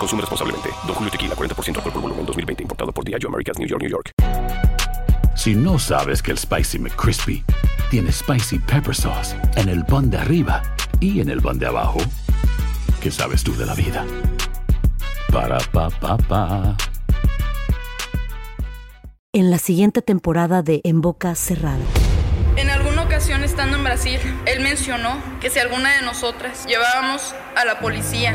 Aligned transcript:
Consume 0.00 0.22
responsablemente. 0.22 0.70
Don 0.86 0.94
Julio 0.94 1.10
Tequila, 1.10 1.34
40% 1.36 1.76
alcohol 1.76 1.92
por 1.92 2.02
volumen, 2.02 2.24
2020. 2.24 2.62
Importado 2.62 2.90
por 2.90 3.04
Diageo 3.04 3.28
Americas, 3.28 3.58
New 3.58 3.68
York, 3.68 3.82
New 3.82 3.90
York. 3.90 4.12
Si 5.36 5.54
no 5.54 5.78
sabes 5.78 6.22
que 6.22 6.32
el 6.32 6.38
Spicy 6.38 6.78
McCrispy 6.78 7.44
tiene 7.90 8.10
Spicy 8.10 8.58
Pepper 8.58 8.94
Sauce 8.94 9.36
en 9.56 9.68
el 9.68 9.84
pan 9.84 10.10
de 10.10 10.18
arriba 10.18 10.62
y 11.00 11.20
en 11.20 11.28
el 11.28 11.40
pan 11.40 11.58
de 11.58 11.66
abajo, 11.66 11.98
¿qué 13.00 13.10
sabes 13.10 13.44
tú 13.44 13.54
de 13.56 13.66
la 13.66 13.74
vida? 13.74 14.04
Para, 15.32 15.58
pa, 15.72 15.90
pa, 15.90 16.16
pa. 16.16 16.76
En 19.32 19.50
la 19.50 19.58
siguiente 19.58 20.02
temporada 20.02 20.62
de 20.62 20.80
En 20.84 21.00
Boca 21.00 21.34
Cerrada. 21.34 21.78
En 22.56 22.68
alguna 22.68 23.02
ocasión 23.02 23.44
estando 23.44 23.76
en 23.76 23.84
Brasil, 23.84 24.18
él 24.46 24.60
mencionó 24.60 25.22
que 25.40 25.50
si 25.50 25.58
alguna 25.58 25.94
de 25.96 26.02
nosotras 26.02 26.66
llevábamos 26.66 27.34
a 27.56 27.64
la 27.64 27.80
policía 27.80 28.34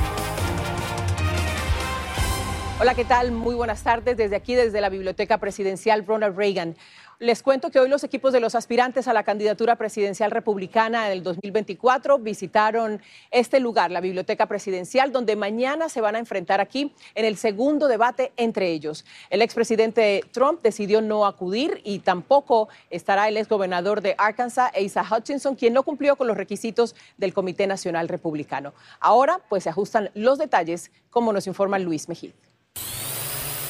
Hola, 2.81 2.95
¿qué 2.95 3.05
tal? 3.05 3.31
Muy 3.31 3.53
buenas 3.53 3.83
tardes 3.83 4.17
desde 4.17 4.35
aquí, 4.35 4.55
desde 4.55 4.81
la 4.81 4.89
Biblioteca 4.89 5.37
Presidencial 5.37 6.03
Ronald 6.03 6.35
Reagan. 6.35 6.75
Les 7.19 7.43
cuento 7.43 7.69
que 7.69 7.79
hoy 7.79 7.87
los 7.87 8.03
equipos 8.03 8.33
de 8.33 8.39
los 8.39 8.55
aspirantes 8.55 9.07
a 9.07 9.13
la 9.13 9.21
candidatura 9.21 9.75
presidencial 9.75 10.31
republicana 10.31 11.05
en 11.05 11.11
el 11.11 11.21
2024 11.21 12.17
visitaron 12.17 12.99
este 13.29 13.59
lugar, 13.59 13.91
la 13.91 14.01
Biblioteca 14.01 14.47
Presidencial, 14.47 15.11
donde 15.11 15.35
mañana 15.35 15.89
se 15.89 16.01
van 16.01 16.15
a 16.15 16.17
enfrentar 16.17 16.59
aquí 16.59 16.91
en 17.13 17.25
el 17.25 17.37
segundo 17.37 17.87
debate 17.87 18.31
entre 18.35 18.71
ellos. 18.71 19.05
El 19.29 19.43
expresidente 19.43 20.23
Trump 20.31 20.63
decidió 20.63 21.01
no 21.01 21.27
acudir 21.27 21.81
y 21.83 21.99
tampoco 21.99 22.67
estará 22.89 23.27
el 23.27 23.37
exgobernador 23.37 24.01
de 24.01 24.15
Arkansas, 24.17 24.71
Asa 24.75 25.05
Hutchinson, 25.07 25.53
quien 25.53 25.73
no 25.73 25.83
cumplió 25.83 26.15
con 26.15 26.25
los 26.25 26.35
requisitos 26.35 26.95
del 27.17 27.31
Comité 27.31 27.67
Nacional 27.67 28.07
Republicano. 28.07 28.73
Ahora, 28.99 29.39
pues 29.49 29.65
se 29.65 29.69
ajustan 29.69 30.09
los 30.15 30.39
detalles, 30.39 30.89
como 31.11 31.31
nos 31.31 31.45
informa 31.45 31.77
Luis 31.77 32.09
Mejía. 32.09 32.31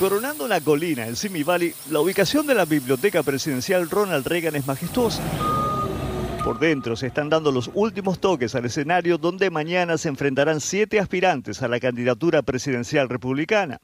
Coronando 0.01 0.45
una 0.45 0.59
colina 0.59 1.05
en 1.05 1.15
Simi 1.15 1.43
Valley, 1.43 1.75
la 1.91 1.99
ubicación 1.99 2.47
de 2.47 2.55
la 2.55 2.65
Biblioteca 2.65 3.21
Presidencial 3.21 3.87
Ronald 3.87 4.25
Reagan 4.25 4.55
es 4.55 4.65
majestuosa. 4.65 5.21
Por 6.43 6.57
dentro 6.57 6.95
se 6.95 7.05
están 7.05 7.29
dando 7.29 7.51
los 7.51 7.69
últimos 7.75 8.19
toques 8.19 8.55
al 8.55 8.65
escenario 8.65 9.19
donde 9.19 9.51
mañana 9.51 9.99
se 9.99 10.09
enfrentarán 10.09 10.59
siete 10.59 10.99
aspirantes 10.99 11.61
a 11.61 11.67
la 11.67 11.79
candidatura 11.79 12.41
presidencial 12.41 13.09
republicana. 13.09 13.79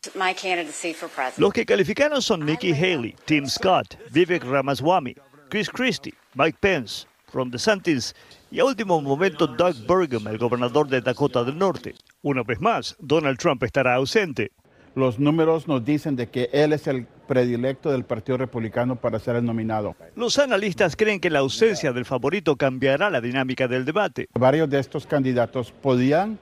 Los 1.37 1.53
que 1.53 1.67
calificaron 1.67 2.23
son 2.23 2.47
Nikki 2.47 2.73
Haley, 2.73 3.15
Tim 3.25 3.47
Scott, 3.47 3.99
Vivek 4.09 4.43
Ramaswamy, 4.43 5.13
Chris 5.49 5.69
Christie, 5.69 6.15
Mike 6.33 6.57
Pence, 6.59 7.05
Ron 7.31 7.51
DeSantis 7.51 8.15
y 8.49 8.57
a 8.57 8.65
último 8.65 8.99
momento 9.03 9.45
Doug 9.45 9.85
Burgum, 9.85 10.27
el 10.27 10.39
gobernador 10.39 10.87
de 10.87 10.99
Dakota 10.99 11.43
del 11.43 11.59
Norte. 11.59 11.93
Una 12.23 12.41
vez 12.41 12.59
más, 12.59 12.95
Donald 12.97 13.37
Trump 13.37 13.61
estará 13.61 13.93
ausente. 13.93 14.51
Los 14.97 15.19
números 15.19 15.67
nos 15.67 15.85
dicen 15.85 16.15
de 16.15 16.25
que 16.25 16.49
él 16.51 16.73
es 16.73 16.87
el 16.87 17.05
predilecto 17.27 17.91
del 17.91 18.03
Partido 18.03 18.39
Republicano 18.39 18.95
para 18.95 19.19
ser 19.19 19.35
el 19.35 19.45
nominado. 19.45 19.95
Los 20.15 20.39
analistas 20.39 20.95
creen 20.95 21.19
que 21.19 21.29
la 21.29 21.37
ausencia 21.37 21.93
del 21.93 22.03
favorito 22.03 22.55
cambiará 22.55 23.11
la 23.11 23.21
dinámica 23.21 23.67
del 23.67 23.85
debate. 23.85 24.27
Varios 24.33 24.67
de 24.71 24.79
estos 24.79 25.05
candidatos 25.05 25.71
podían 25.71 26.39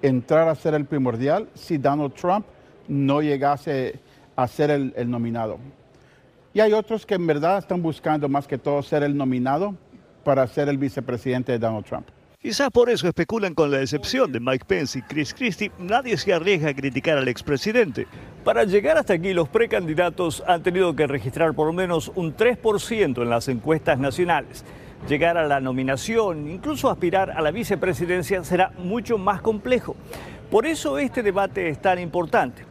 entrar 0.00 0.48
a 0.48 0.54
ser 0.54 0.72
el 0.72 0.86
primordial 0.86 1.50
si 1.52 1.76
Donald 1.76 2.14
Trump 2.14 2.46
no 2.88 3.20
llegase 3.20 4.00
a 4.36 4.48
ser 4.48 4.70
el, 4.70 4.94
el 4.96 5.10
nominado. 5.10 5.58
Y 6.54 6.60
hay 6.60 6.72
otros 6.72 7.04
que 7.04 7.16
en 7.16 7.26
verdad 7.26 7.58
están 7.58 7.82
buscando 7.82 8.26
más 8.26 8.46
que 8.46 8.56
todo 8.56 8.82
ser 8.82 9.02
el 9.02 9.14
nominado 9.14 9.74
para 10.24 10.46
ser 10.46 10.70
el 10.70 10.78
vicepresidente 10.78 11.52
de 11.52 11.58
Donald 11.58 11.84
Trump. 11.84 12.06
Quizás 12.40 12.70
por 12.70 12.88
eso 12.88 13.08
especulan 13.08 13.52
con 13.52 13.72
la 13.72 13.78
decepción 13.78 14.30
de 14.30 14.38
Mike 14.38 14.64
Pence 14.64 15.00
y 15.00 15.02
Chris 15.02 15.34
Christie. 15.34 15.72
Nadie 15.76 16.16
se 16.16 16.32
arriesga 16.32 16.70
a 16.70 16.74
criticar 16.74 17.18
al 17.18 17.26
expresidente. 17.26 18.06
Para 18.44 18.62
llegar 18.62 18.96
hasta 18.96 19.14
aquí, 19.14 19.34
los 19.34 19.48
precandidatos 19.48 20.44
han 20.46 20.62
tenido 20.62 20.94
que 20.94 21.08
registrar 21.08 21.52
por 21.52 21.66
lo 21.66 21.72
menos 21.72 22.12
un 22.14 22.36
3% 22.36 23.22
en 23.22 23.28
las 23.28 23.48
encuestas 23.48 23.98
nacionales. 23.98 24.64
Llegar 25.08 25.36
a 25.36 25.48
la 25.48 25.60
nominación, 25.60 26.48
incluso 26.48 26.88
aspirar 26.88 27.32
a 27.32 27.42
la 27.42 27.50
vicepresidencia, 27.50 28.44
será 28.44 28.70
mucho 28.78 29.18
más 29.18 29.42
complejo. 29.42 29.96
Por 30.48 30.64
eso 30.64 30.96
este 30.96 31.24
debate 31.24 31.68
es 31.68 31.82
tan 31.82 31.98
importante. 31.98 32.62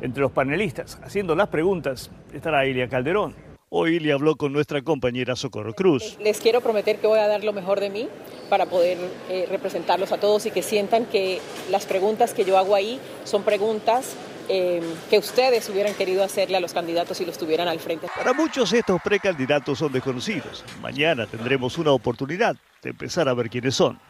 Entre 0.00 0.22
los 0.22 0.32
panelistas, 0.32 0.98
haciendo 1.04 1.36
las 1.36 1.48
preguntas, 1.48 2.10
estará 2.32 2.64
Ilia 2.64 2.88
Calderón. 2.88 3.49
Hoy 3.72 4.00
le 4.00 4.12
habló 4.12 4.34
con 4.34 4.52
nuestra 4.52 4.82
compañera 4.82 5.36
Socorro 5.36 5.74
Cruz. 5.74 6.18
Les 6.18 6.40
quiero 6.40 6.60
prometer 6.60 6.98
que 6.98 7.06
voy 7.06 7.20
a 7.20 7.28
dar 7.28 7.44
lo 7.44 7.52
mejor 7.52 7.78
de 7.78 7.88
mí 7.88 8.08
para 8.48 8.66
poder 8.66 8.98
eh, 9.28 9.46
representarlos 9.48 10.10
a 10.10 10.18
todos 10.18 10.44
y 10.46 10.50
que 10.50 10.60
sientan 10.60 11.06
que 11.06 11.40
las 11.70 11.86
preguntas 11.86 12.34
que 12.34 12.44
yo 12.44 12.58
hago 12.58 12.74
ahí 12.74 12.98
son 13.22 13.44
preguntas 13.44 14.16
eh, 14.48 14.82
que 15.08 15.18
ustedes 15.18 15.68
hubieran 15.68 15.94
querido 15.94 16.24
hacerle 16.24 16.56
a 16.56 16.60
los 16.60 16.74
candidatos 16.74 17.16
si 17.18 17.24
los 17.24 17.38
tuvieran 17.38 17.68
al 17.68 17.78
frente. 17.78 18.08
Para 18.16 18.32
muchos 18.32 18.72
estos 18.72 19.00
precandidatos 19.02 19.78
son 19.78 19.92
desconocidos. 19.92 20.64
Mañana 20.82 21.28
tendremos 21.28 21.78
una 21.78 21.92
oportunidad 21.92 22.56
de 22.82 22.90
empezar 22.90 23.28
a 23.28 23.34
ver 23.34 23.48
quiénes 23.48 23.76
son. 23.76 24.00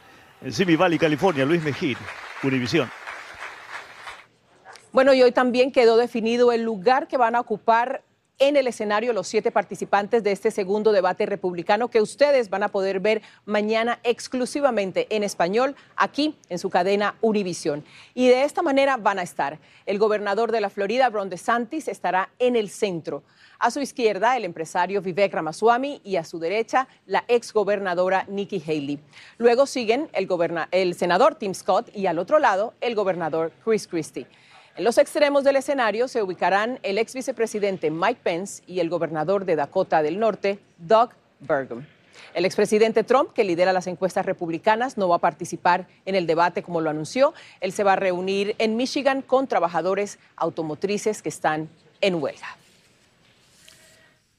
En 0.41 0.55
Simi 0.55 0.75
Valley, 0.75 0.99
California, 0.99 1.45
Luis 1.45 1.63
Mejía, 1.63 1.99
Univisión. 2.43 2.91
Bueno, 4.91 5.13
y 5.13 5.23
hoy 5.23 5.33
también 5.33 5.71
quedó 5.71 5.99
definido 5.99 6.51
el 6.51 6.63
lugar 6.63 7.09
que 7.09 7.19
van 7.19 7.37
a 7.37 7.41
ocupar 7.41 8.03
en 8.41 8.57
el 8.57 8.67
escenario 8.67 9.13
los 9.13 9.29
siete 9.29 9.53
participantes 9.53 10.25
de 10.25 10.33
este 10.33 10.51
segundo 10.51 10.93
debate 10.93 11.27
republicano 11.27 11.89
que 11.89 12.01
ustedes 12.01 12.49
van 12.49 12.63
a 12.63 12.69
poder 12.69 12.99
ver 12.99 13.21
mañana 13.45 14.01
exclusivamente 14.03 15.07
en 15.15 15.23
español 15.23 15.77
aquí 15.95 16.35
en 16.49 16.59
su 16.59 16.71
cadena 16.71 17.15
Univisión. 17.21 17.85
Y 18.15 18.29
de 18.29 18.45
esta 18.45 18.63
manera 18.63 18.97
van 18.97 19.19
a 19.19 19.23
estar. 19.23 19.59
El 19.85 19.99
gobernador 19.99 20.53
de 20.53 20.63
la 20.63 20.71
Florida, 20.71 21.11
Ron 21.11 21.29
DeSantis, 21.29 21.87
estará 21.87 22.31
en 22.39 22.57
el 22.57 22.71
centro. 22.71 23.23
A 23.59 23.71
su 23.71 23.81
izquierda, 23.81 24.39
el 24.39 24.47
empresario 24.47 25.03
Vivek 25.03 25.35
Ramaswamy 25.35 26.01
y 26.03 26.17
a 26.17 26.25
su 26.25 26.39
derecha, 26.39 26.89
la 27.05 27.25
exgobernadora 27.29 28.25
Nikki 28.27 28.63
Haley. 28.67 29.01
Luego 29.37 29.67
siguen 29.67 30.09
el, 30.15 30.27
el 30.71 30.95
senador 30.95 31.35
Tim 31.35 31.53
Scott 31.53 31.95
y 31.95 32.07
al 32.07 32.19
otro 32.19 32.39
lado, 32.39 32.73
el 32.81 32.95
gobernador 32.95 33.53
Chris 33.63 33.87
Christie. 33.87 34.27
En 34.77 34.85
los 34.85 34.99
extremos 34.99 35.43
del 35.43 35.57
escenario 35.57 36.07
se 36.07 36.23
ubicarán 36.23 36.79
el 36.83 36.99
ex 36.99 37.15
vicepresidente 37.15 37.91
Mike 37.91 38.21
Pence 38.23 38.63
y 38.67 38.79
el 38.81 38.89
gobernador 38.89 39.45
de 39.45 39.57
Dakota 39.57 40.01
del 40.01 40.19
Norte, 40.19 40.61
Doug 40.79 41.11
Burgum. 41.41 41.85
El 42.35 42.45
expresidente 42.45 43.03
Trump, 43.03 43.33
que 43.33 43.43
lidera 43.43 43.73
las 43.73 43.89
encuestas 43.89 44.25
republicanas, 44.25 44.97
no 44.97 45.09
va 45.09 45.17
a 45.17 45.21
participar 45.21 45.89
en 46.05 46.15
el 46.15 46.27
debate 46.27 46.63
como 46.63 46.81
lo 46.81 46.89
anunció. 46.89 47.35
Él 47.61 47.73
se 47.73 47.83
va 47.83 47.95
a 47.95 47.97
reunir 47.97 48.55
en 48.59 48.77
Michigan 48.77 49.23
con 49.23 49.49
trabajadores 49.49 50.19
automotrices 50.37 51.23
que 51.23 51.31
están 51.31 51.69
en 52.01 52.15
huelga. 52.23 52.60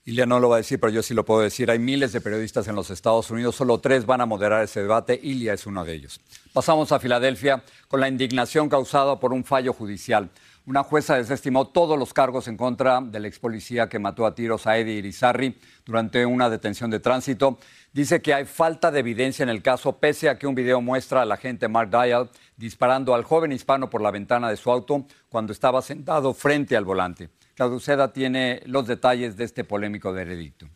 Ilia 0.03 0.25
no 0.25 0.39
lo 0.39 0.49
va 0.49 0.55
a 0.55 0.57
decir, 0.57 0.79
pero 0.79 0.91
yo 0.91 1.03
sí 1.03 1.13
lo 1.13 1.25
puedo 1.25 1.41
decir. 1.41 1.69
Hay 1.69 1.77
miles 1.77 2.11
de 2.11 2.21
periodistas 2.21 2.67
en 2.67 2.75
los 2.75 2.89
Estados 2.89 3.29
Unidos, 3.29 3.55
solo 3.55 3.79
tres 3.79 4.07
van 4.07 4.19
a 4.21 4.25
moderar 4.25 4.63
ese 4.63 4.81
debate. 4.81 5.19
Ilia 5.21 5.53
es 5.53 5.67
uno 5.67 5.85
de 5.85 5.93
ellos. 5.93 6.19
Pasamos 6.53 6.91
a 6.91 6.99
Filadelfia 6.99 7.63
con 7.87 7.99
la 7.99 8.07
indignación 8.07 8.67
causada 8.67 9.19
por 9.19 9.31
un 9.31 9.43
fallo 9.43 9.73
judicial. 9.73 10.31
Una 10.65 10.81
jueza 10.81 11.17
desestimó 11.17 11.67
todos 11.67 11.99
los 11.99 12.13
cargos 12.13 12.47
en 12.47 12.57
contra 12.57 12.99
del 12.99 13.25
ex 13.25 13.37
policía 13.37 13.89
que 13.89 13.99
mató 13.99 14.25
a 14.25 14.33
tiros 14.33 14.65
a 14.65 14.77
Eddie 14.77 14.99
Irizarry 14.99 15.55
durante 15.85 16.25
una 16.25 16.49
detención 16.49 16.89
de 16.89 16.99
tránsito. 16.99 17.59
Dice 17.93 18.23
que 18.23 18.33
hay 18.33 18.45
falta 18.45 18.89
de 18.89 19.01
evidencia 19.01 19.43
en 19.43 19.49
el 19.49 19.61
caso, 19.61 19.97
pese 19.97 20.29
a 20.29 20.39
que 20.39 20.47
un 20.47 20.55
video 20.55 20.81
muestra 20.81 21.21
al 21.21 21.31
agente 21.31 21.67
Mark 21.67 21.91
Dial 21.91 22.29
disparando 22.57 23.13
al 23.13 23.23
joven 23.23 23.51
hispano 23.51 23.89
por 23.89 24.01
la 24.01 24.09
ventana 24.09 24.49
de 24.49 24.57
su 24.57 24.71
auto 24.71 25.05
cuando 25.29 25.53
estaba 25.53 25.81
sentado 25.83 26.33
frente 26.33 26.75
al 26.75 26.85
volante. 26.85 27.29
Clauduceda 27.55 28.13
tiene 28.13 28.61
los 28.65 28.87
detalles 28.87 29.37
de 29.37 29.43
este 29.43 29.63
polémico 29.63 30.11
veredicto. 30.13 30.67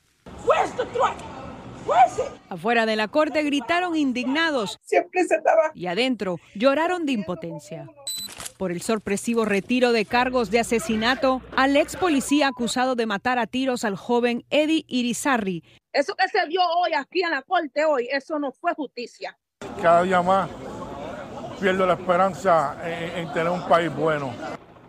Afuera 2.49 2.85
de 2.85 2.95
la 2.95 3.07
corte 3.07 3.43
gritaron 3.43 3.95
indignados 3.95 4.79
y 5.73 5.87
adentro 5.87 6.39
lloraron 6.55 7.05
de 7.05 7.11
impotencia 7.11 7.87
por 8.57 8.71
el 8.71 8.81
sorpresivo 8.81 9.45
retiro 9.45 9.91
de 9.91 10.05
cargos 10.05 10.49
de 10.49 10.59
asesinato 10.59 11.41
al 11.55 11.75
ex 11.75 11.97
policía 11.97 12.47
acusado 12.47 12.95
de 12.95 13.05
matar 13.05 13.37
a 13.37 13.47
tiros 13.47 13.83
al 13.83 13.95
joven 13.95 14.45
Eddie 14.49 14.85
Irizarry. 14.87 15.63
Eso 15.91 16.15
que 16.15 16.27
se 16.29 16.47
dio 16.47 16.61
hoy 16.61 16.91
aquí 16.95 17.21
en 17.21 17.31
la 17.31 17.41
corte 17.41 17.85
hoy, 17.85 18.07
eso 18.11 18.39
no 18.39 18.51
fue 18.51 18.73
justicia. 18.73 19.37
Cada 19.81 20.03
día 20.03 20.21
más 20.21 20.49
pierdo 21.59 21.85
la 21.85 21.93
esperanza 21.93 22.77
en, 22.83 23.27
en 23.27 23.33
tener 23.33 23.49
un 23.49 23.67
país 23.67 23.93
bueno. 23.93 24.33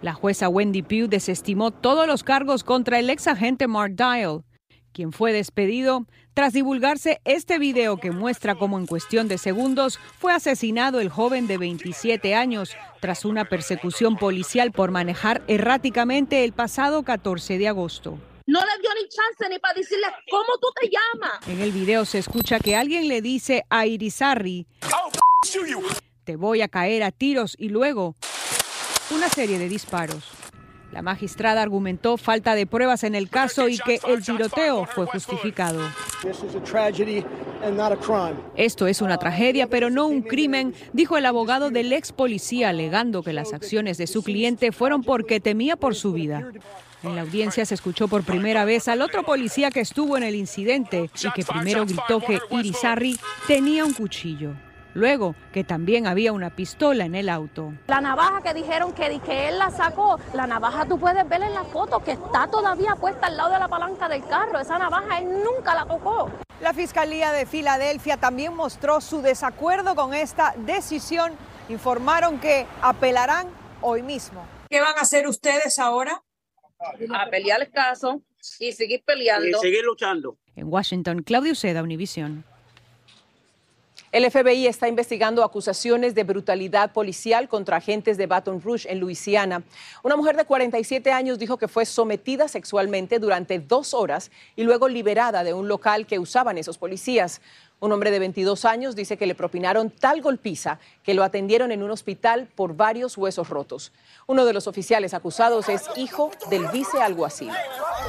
La 0.02 0.12
jueza 0.12 0.48
Wendy 0.48 0.82
Pugh 0.82 1.08
desestimó 1.08 1.70
todos 1.70 2.06
los 2.06 2.22
cargos 2.22 2.64
contra 2.64 2.98
el 2.98 3.08
ex 3.08 3.26
agente 3.26 3.66
Mark 3.66 3.94
Dial, 3.96 4.44
quien 4.92 5.12
fue 5.12 5.32
despedido 5.32 6.06
tras 6.34 6.52
divulgarse 6.52 7.20
este 7.24 7.58
video 7.58 7.96
que 7.96 8.10
muestra 8.10 8.54
cómo 8.56 8.78
en 8.78 8.86
cuestión 8.86 9.26
de 9.26 9.38
segundos 9.38 9.98
fue 10.18 10.34
asesinado 10.34 11.00
el 11.00 11.08
joven 11.08 11.46
de 11.46 11.56
27 11.56 12.34
años 12.34 12.76
tras 13.00 13.24
una 13.24 13.46
persecución 13.46 14.16
policial 14.16 14.70
por 14.72 14.90
manejar 14.90 15.42
erráticamente 15.48 16.44
el 16.44 16.52
pasado 16.52 17.02
14 17.02 17.56
de 17.56 17.68
agosto. 17.68 18.18
No 18.46 18.60
le 18.60 18.80
dio 18.80 18.90
ni 18.94 19.08
chance 19.08 19.48
ni 19.50 19.58
para 19.58 19.74
decirle 19.74 20.06
cómo 20.30 20.58
tú 20.60 20.68
te 20.78 20.88
llamas. 20.88 21.48
En 21.48 21.60
el 21.60 21.72
video 21.72 22.04
se 22.04 22.18
escucha 22.18 22.60
que 22.60 22.76
alguien 22.76 23.08
le 23.08 23.22
dice 23.22 23.64
a 23.70 23.86
Irizarry, 23.86 24.66
te 26.24 26.36
voy 26.36 26.60
a 26.60 26.68
caer 26.68 27.02
a 27.02 27.10
tiros 27.10 27.56
y 27.58 27.70
luego 27.70 28.14
una 29.10 29.28
serie 29.28 29.58
de 29.58 29.68
disparos. 29.68 30.24
La 30.92 31.02
magistrada 31.02 31.62
argumentó 31.62 32.16
falta 32.16 32.54
de 32.54 32.66
pruebas 32.66 33.04
en 33.04 33.14
el 33.14 33.28
caso 33.28 33.68
y 33.68 33.78
que 33.78 34.00
el 34.08 34.24
tiroteo 34.24 34.86
fue 34.86 35.06
justificado. 35.06 35.80
Esto 38.56 38.86
es 38.86 39.02
una 39.02 39.18
tragedia, 39.18 39.66
pero 39.66 39.90
no 39.90 40.06
un 40.06 40.22
crimen, 40.22 40.74
dijo 40.92 41.18
el 41.18 41.26
abogado 41.26 41.70
del 41.70 41.92
ex 41.92 42.12
policía, 42.12 42.70
alegando 42.70 43.22
que 43.22 43.32
las 43.32 43.52
acciones 43.52 43.98
de 43.98 44.06
su 44.06 44.22
cliente 44.22 44.72
fueron 44.72 45.02
porque 45.02 45.40
temía 45.40 45.76
por 45.76 45.94
su 45.94 46.12
vida. 46.12 46.50
En 47.02 47.14
la 47.14 47.22
audiencia 47.22 47.66
se 47.66 47.74
escuchó 47.74 48.08
por 48.08 48.24
primera 48.24 48.64
vez 48.64 48.88
al 48.88 49.02
otro 49.02 49.22
policía 49.22 49.70
que 49.70 49.80
estuvo 49.80 50.16
en 50.16 50.22
el 50.22 50.34
incidente 50.34 51.10
y 51.22 51.30
que 51.32 51.44
primero 51.44 51.84
gritó 51.84 52.20
que 52.20 52.40
Irizarry 52.50 53.18
tenía 53.46 53.84
un 53.84 53.92
cuchillo. 53.92 54.54
Luego, 54.96 55.34
que 55.52 55.62
también 55.62 56.06
había 56.06 56.32
una 56.32 56.48
pistola 56.48 57.04
en 57.04 57.14
el 57.14 57.28
auto. 57.28 57.74
La 57.86 58.00
navaja 58.00 58.40
que 58.40 58.54
dijeron 58.54 58.94
que, 58.94 59.20
que 59.20 59.48
él 59.48 59.58
la 59.58 59.70
sacó, 59.70 60.18
la 60.32 60.46
navaja 60.46 60.86
tú 60.86 60.98
puedes 60.98 61.28
ver 61.28 61.42
en 61.42 61.52
la 61.52 61.64
foto 61.64 62.02
que 62.02 62.12
está 62.12 62.48
todavía 62.50 62.96
puesta 62.96 63.26
al 63.26 63.36
lado 63.36 63.52
de 63.52 63.58
la 63.58 63.68
palanca 63.68 64.08
del 64.08 64.24
carro. 64.24 64.58
Esa 64.58 64.78
navaja 64.78 65.18
él 65.18 65.28
nunca 65.44 65.74
la 65.74 65.84
tocó. 65.84 66.30
La 66.62 66.72
Fiscalía 66.72 67.32
de 67.32 67.44
Filadelfia 67.44 68.16
también 68.16 68.54
mostró 68.54 69.02
su 69.02 69.20
desacuerdo 69.20 69.94
con 69.94 70.14
esta 70.14 70.54
decisión. 70.56 71.34
Informaron 71.68 72.40
que 72.40 72.66
apelarán 72.80 73.48
hoy 73.82 74.00
mismo. 74.00 74.46
¿Qué 74.70 74.80
van 74.80 74.96
a 74.96 75.02
hacer 75.02 75.28
ustedes 75.28 75.78
ahora? 75.78 76.22
A 76.80 77.26
pelear 77.28 77.60
el 77.60 77.70
caso 77.70 78.22
y 78.58 78.72
seguir 78.72 79.02
peleando. 79.04 79.58
Y 79.58 79.60
seguir 79.60 79.84
luchando. 79.84 80.38
En 80.54 80.72
Washington, 80.72 81.22
Claudio 81.22 81.54
Seda, 81.54 81.82
Univisión. 81.82 82.46
El 84.16 84.30
FBI 84.30 84.66
está 84.66 84.88
investigando 84.88 85.44
acusaciones 85.44 86.14
de 86.14 86.24
brutalidad 86.24 86.94
policial 86.94 87.50
contra 87.50 87.76
agentes 87.76 88.16
de 88.16 88.26
Baton 88.26 88.62
Rouge 88.62 88.90
en 88.90 88.98
Luisiana. 88.98 89.62
Una 90.02 90.16
mujer 90.16 90.38
de 90.38 90.46
47 90.46 91.12
años 91.12 91.38
dijo 91.38 91.58
que 91.58 91.68
fue 91.68 91.84
sometida 91.84 92.48
sexualmente 92.48 93.18
durante 93.18 93.58
dos 93.58 93.92
horas 93.92 94.30
y 94.56 94.62
luego 94.62 94.88
liberada 94.88 95.44
de 95.44 95.52
un 95.52 95.68
local 95.68 96.06
que 96.06 96.18
usaban 96.18 96.56
esos 96.56 96.78
policías. 96.78 97.42
Un 97.78 97.92
hombre 97.92 98.10
de 98.10 98.18
22 98.18 98.64
años 98.64 98.96
dice 98.96 99.18
que 99.18 99.26
le 99.26 99.34
propinaron 99.34 99.90
tal 99.90 100.22
golpiza 100.22 100.78
que 101.02 101.12
lo 101.12 101.22
atendieron 101.22 101.70
en 101.70 101.82
un 101.82 101.90
hospital 101.90 102.48
por 102.54 102.74
varios 102.74 103.18
huesos 103.18 103.50
rotos. 103.50 103.92
Uno 104.26 104.46
de 104.46 104.54
los 104.54 104.66
oficiales 104.66 105.12
acusados 105.12 105.68
es 105.68 105.90
hijo 105.94 106.30
del 106.48 106.66
vicealguacil. 106.68 107.50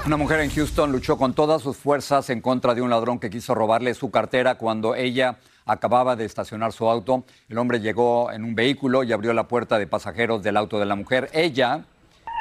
Una 0.06 0.16
mujer 0.16 0.40
en 0.40 0.52
Houston 0.52 0.90
luchó 0.90 1.18
con 1.18 1.34
todas 1.34 1.62
sus 1.62 1.76
fuerzas 1.76 2.30
en 2.30 2.40
contra 2.40 2.74
de 2.74 2.82
un 2.82 2.92
ladrón 2.92 3.20
que 3.20 3.30
quiso 3.30 3.54
robarle 3.54 3.94
su 3.94 4.10
cartera 4.10 4.56
cuando 4.56 4.96
ella 4.96 5.38
acababa 5.68 6.16
de 6.16 6.26
estacionar 6.26 6.72
su 6.72 6.90
auto. 6.90 7.26
El 7.50 7.58
hombre 7.58 7.80
llegó 7.80 8.32
en 8.32 8.44
un 8.44 8.56
vehículo 8.56 9.04
y 9.04 9.12
abrió 9.12 9.34
la 9.34 9.48
puerta 9.48 9.78
de 9.78 9.86
pasajeros 9.86 10.42
del 10.42 10.58
auto 10.58 10.80
de 10.80 10.86
la 10.86 10.96
mujer. 10.96 11.30
Ella 11.34 11.86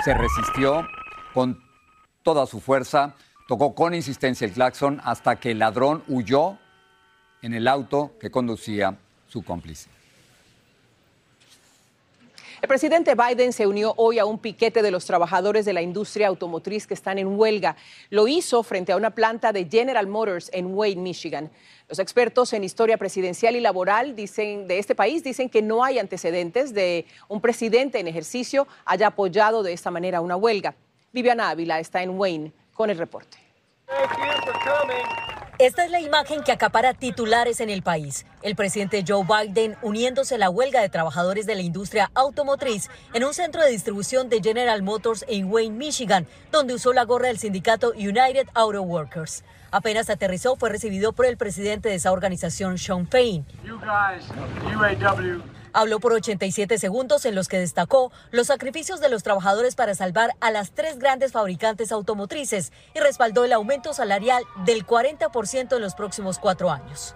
se 0.05 0.15
resistió 0.15 0.87
con 1.35 1.61
toda 2.23 2.47
su 2.47 2.61
fuerza, 2.61 3.15
tocó 3.49 3.75
con 3.75 3.95
insistencia 3.95 4.47
el 4.47 4.53
claxon 4.53 5.01
hasta 5.05 5.37
que 5.37 5.51
el 5.51 5.59
ladrón 5.59 6.03
huyó 6.09 6.57
en 7.43 7.55
el 7.55 7.69
auto 7.69 8.13
que 8.21 8.31
conducía 8.31 8.97
su 9.29 9.45
cómplice. 9.45 9.91
El 12.63 12.69
presidente 12.69 13.15
Biden 13.15 13.53
se 13.53 13.67
unió 13.67 13.93
hoy 13.99 14.19
a 14.19 14.25
un 14.25 14.39
piquete 14.39 14.81
de 14.81 14.91
los 14.91 15.05
trabajadores 15.05 15.67
de 15.67 15.75
la 15.75 15.83
industria 15.83 16.29
automotriz 16.29 16.87
que 16.87 16.95
están 16.95 17.19
en 17.19 17.39
huelga. 17.39 17.77
Lo 18.09 18.27
hizo 18.29 18.63
frente 18.63 18.93
a 18.93 18.97
una 18.97 19.11
planta 19.11 19.53
de 19.53 19.67
General 19.67 20.07
Motors 20.07 20.49
en 20.55 20.75
Wayne, 20.75 21.03
Michigan. 21.03 21.51
Los 21.87 21.99
expertos 21.99 22.55
en 22.55 22.65
historia 22.65 22.97
presidencial 22.97 23.57
y 23.57 23.61
laboral 23.61 24.17
dicen, 24.17 24.67
de 24.67 24.79
este 24.79 24.95
país 24.95 25.23
dicen 25.23 25.51
que 25.51 25.61
no 25.61 25.85
hay 25.85 25.99
antecedentes 25.99 26.73
de 26.73 27.05
un 27.29 27.43
presidente 27.43 28.01
en 28.01 28.09
ejercicio 28.09 28.67
haya 28.87 29.09
apoyado 29.09 29.63
de 29.63 29.75
esta 29.75 29.91
manera 29.91 30.23
una 30.23 30.37
huelga. 30.37 30.75
Viviana 31.13 31.51
Ávila 31.51 31.79
está 31.79 32.03
en 32.03 32.19
Wayne 32.19 32.53
con 32.73 32.89
el 32.89 32.97
reporte. 32.97 33.37
Esta 35.59 35.87
es 35.87 35.91
la 35.91 36.01
imagen 36.01 36.43
que 36.43 36.53
acapara 36.53 36.93
titulares 36.93 37.61
en 37.61 37.71
el 37.71 37.81
país. 37.81 38.27
El 38.43 38.55
presidente 38.57 39.03
Joe 39.09 39.25
Biden 39.25 39.75
uniéndose 39.81 40.35
a 40.35 40.39
la 40.39 40.51
huelga 40.51 40.83
de 40.83 40.91
trabajadores 40.91 41.47
de 41.47 41.55
la 41.55 41.63
industria 41.63 42.11
automotriz 42.15 42.91
en 43.15 43.25
un 43.25 43.33
centro 43.33 43.63
de 43.63 43.71
distribución 43.71 44.29
de 44.29 44.43
General 44.43 44.83
Motors 44.83 45.25
en 45.29 45.51
Wayne, 45.51 45.75
Michigan, 45.75 46.27
donde 46.53 46.75
usó 46.75 46.93
la 46.93 47.05
gorra 47.05 47.29
del 47.29 47.39
sindicato 47.39 47.93
United 47.97 48.49
Auto 48.53 48.83
Workers. 48.83 49.45
Apenas 49.71 50.11
aterrizó, 50.11 50.57
fue 50.57 50.69
recibido 50.69 51.15
por 51.15 51.25
el 51.25 51.39
presidente 51.39 51.89
de 51.89 51.95
esa 51.95 52.13
organización, 52.13 52.77
Sean 52.77 53.07
Payne. 53.07 53.47
Habló 55.77 56.01
por 56.01 56.15
87 56.15 56.79
segundos 56.79 57.27
en 57.27 57.35
los 57.35 57.49
que 57.49 57.59
destacó 57.59 58.11
los 58.31 58.47
sacrificios 58.47 58.99
de 58.99 59.11
los 59.11 59.23
trabajadores 59.23 59.75
para 59.75 59.95
salvar 59.95 60.31
a 60.41 60.51
las 60.51 60.71
tres 60.71 60.99
grandes 60.99 61.33
fabricantes 61.33 61.93
automotrices 61.93 62.73
y 62.95 63.01
respaldó 63.01 63.45
el 63.45 63.53
aumento 63.53 63.93
salarial 63.93 64.43
del 64.65 64.87
40% 64.87 65.77
en 65.77 65.83
los 65.83 65.95
próximos 65.95 66.39
cuatro 66.39 66.71
años. 66.71 67.15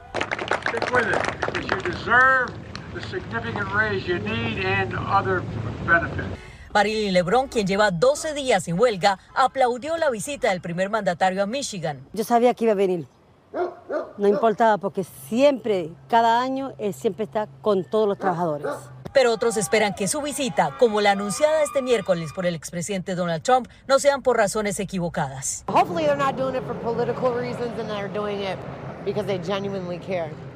Marilyn 6.74 7.14
Lebron, 7.14 7.48
quien 7.48 7.66
lleva 7.66 7.90
12 7.90 8.34
días 8.34 8.68
en 8.68 8.78
huelga, 8.78 9.18
aplaudió 9.34 9.96
la 9.96 10.10
visita 10.10 10.50
del 10.50 10.60
primer 10.60 10.90
mandatario 10.90 11.42
a 11.42 11.46
Michigan. 11.46 12.06
Yo 12.12 12.24
sabía 12.24 12.52
que 12.52 12.64
iba 12.64 12.72
a 12.72 12.76
venir. 12.76 13.06
No 13.52 14.28
importaba 14.28 14.78
porque 14.78 15.04
siempre, 15.28 15.90
cada 16.09 16.40
año, 16.40 16.73
él 16.78 16.95
siempre 16.95 17.25
está 17.25 17.49
con 17.62 17.85
todos 17.85 18.07
los 18.07 18.19
trabajadores. 18.19 18.66
Pero 19.12 19.33
otros 19.33 19.57
esperan 19.57 19.95
que 19.95 20.07
su 20.07 20.23
visita, 20.23 20.76
como 20.78 21.00
la 21.00 21.12
anunciada 21.12 21.62
este 21.62 21.83
miércoles 21.83 22.33
por 22.33 22.47
el 22.47 22.54
expresidente 22.54 23.16
Donald 23.16 23.42
Trump, 23.42 23.69
no 23.88 23.99
sean 23.99 24.23
por 24.23 24.37
razones 24.37 24.78
equivocadas. 24.78 25.64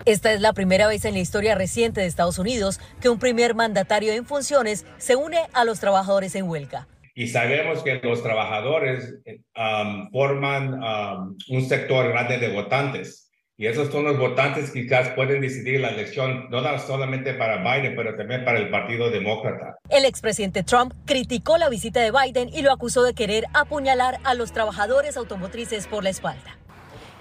Esta 0.04 0.32
es 0.32 0.40
la 0.40 0.52
primera 0.52 0.86
vez 0.86 1.04
en 1.04 1.14
la 1.14 1.20
historia 1.20 1.54
reciente 1.54 2.02
de 2.02 2.06
Estados 2.06 2.38
Unidos 2.38 2.78
que 3.00 3.08
un 3.08 3.18
primer 3.18 3.54
mandatario 3.54 4.12
en 4.12 4.26
funciones 4.26 4.84
se 4.98 5.16
une 5.16 5.40
a 5.52 5.64
los 5.64 5.80
trabajadores 5.80 6.34
en 6.34 6.48
huelga. 6.48 6.86
Y 7.14 7.28
sabemos 7.28 7.82
que 7.82 8.00
los 8.02 8.22
trabajadores 8.22 9.14
um, 9.56 10.10
forman 10.10 10.74
um, 10.82 11.36
un 11.48 11.62
sector 11.62 12.08
grande 12.08 12.38
de 12.38 12.48
votantes 12.48 13.24
Y 13.56 13.68
esos 13.68 13.92
son 13.92 14.02
los 14.02 14.18
votantes 14.18 14.72
que 14.72 14.82
quizás 14.82 15.10
pueden 15.10 15.40
decidir 15.40 15.78
la 15.78 15.90
elección, 15.90 16.48
no 16.50 16.78
solamente 16.80 17.34
para 17.34 17.58
Biden, 17.58 17.94
pero 17.94 18.16
también 18.16 18.44
para 18.44 18.58
el 18.58 18.68
Partido 18.68 19.10
Demócrata. 19.10 19.78
El 19.90 20.04
expresidente 20.04 20.64
Trump 20.64 20.92
criticó 21.04 21.56
la 21.56 21.68
visita 21.68 22.00
de 22.00 22.10
Biden 22.10 22.48
y 22.52 22.62
lo 22.62 22.72
acusó 22.72 23.04
de 23.04 23.14
querer 23.14 23.44
apuñalar 23.54 24.18
a 24.24 24.34
los 24.34 24.52
trabajadores 24.52 25.16
automotrices 25.16 25.86
por 25.86 26.02
la 26.02 26.10
espalda. 26.10 26.58